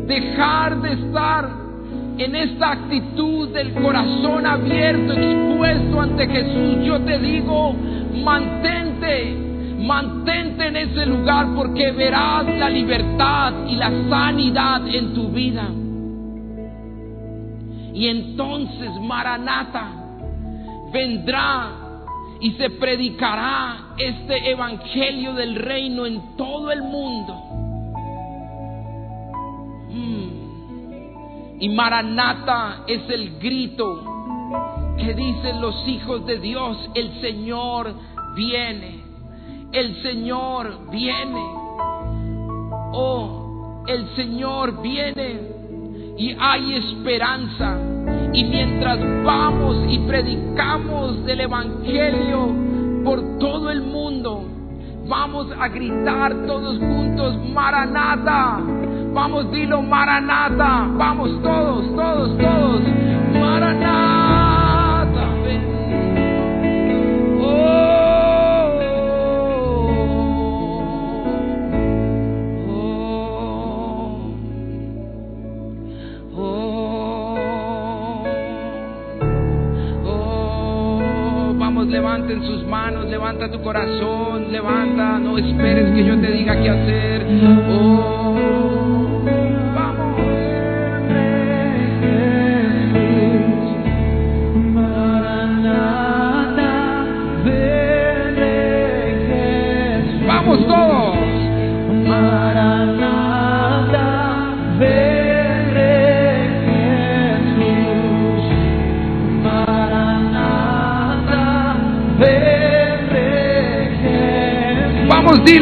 dejar 0.07 0.81
de 0.83 0.93
estar 0.93 1.49
en 2.19 2.37
esta 2.37 2.73
actitud 2.73 3.49
del 3.49 3.73
corazón 3.73 4.47
abierto, 4.47 5.15
expuesto 5.15 6.01
ante 6.01 6.29
Jesús, 6.29 6.85
yo 6.85 7.01
te 7.01 7.19
digo, 7.19 7.75
mantente, 8.23 9.37
mantente 9.81 10.69
en 10.69 10.77
ese 10.77 11.07
lugar 11.07 11.49
porque 11.57 11.91
verás 11.93 12.47
la 12.47 12.69
libertad 12.69 13.53
y 13.69 13.77
la 13.77 13.91
sanidad 14.09 14.87
en 14.87 15.15
tu 15.15 15.29
vida. 15.31 15.69
Y 17.95 18.09
entonces 18.09 18.91
Maranata 19.01 19.89
vendrá 20.93 21.71
y 22.41 22.51
se 22.53 22.71
predicará 22.71 23.95
este 23.97 24.51
evangelio 24.51 25.35
del 25.35 25.55
reino 25.55 26.05
en 26.05 26.37
todo 26.37 26.73
el 26.73 26.83
mundo. 26.83 27.35
Mm. 29.91 31.63
Y 31.63 31.69
Maranata 31.69 32.83
es 32.89 33.09
el 33.09 33.39
grito 33.39 34.03
que 34.99 35.15
dicen 35.15 35.61
los 35.61 35.87
hijos 35.87 36.27
de 36.27 36.41
Dios, 36.41 36.91
el 36.95 37.21
Señor 37.21 37.95
viene, 38.35 39.05
el 39.73 40.03
Señor 40.03 40.91
viene. 40.91 41.45
Oh, 42.97 43.85
el 43.87 44.09
Señor 44.17 44.83
viene 44.83 45.54
y 46.17 46.37
hay 46.39 46.75
esperanza. 46.75 47.77
Y 48.33 48.45
mientras 48.45 48.99
vamos 49.25 49.77
y 49.89 49.99
predicamos 50.01 51.25
del 51.25 51.41
Evangelio 51.41 52.49
por 53.05 53.39
todo 53.39 53.71
el 53.71 53.83
mundo, 53.83 54.45
vamos 55.07 55.47
a 55.59 55.69
gritar 55.69 56.35
todos 56.47 56.79
juntos, 56.79 57.37
Maranata. 57.53 58.61
Vamos, 59.13 59.53
dilo, 59.53 59.83
Maranata. 59.83 60.89
Vamos 60.97 61.41
todos, 61.43 61.95
todos, 61.95 62.39
todos. 62.39 62.83
Maranata. 63.41 64.44
Levanten 82.35 82.43
sus 82.43 82.67
manos, 82.67 83.09
levanta 83.09 83.49
tu 83.49 83.63
corazón, 83.63 84.51
levanta, 84.51 85.21
no 85.21 85.39
esperes 85.39 85.95
que 85.95 86.05
yo 86.05 86.19
te 86.21 86.33
diga 86.33 86.61
qué 86.61 86.69
hacer. 86.69 87.27
Oh, 87.71 88.74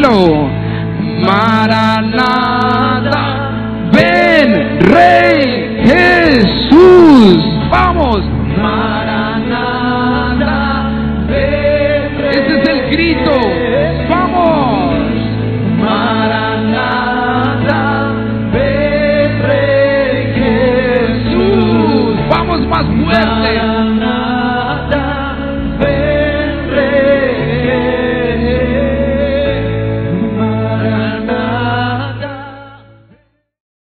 Maranata. 0.03 0.42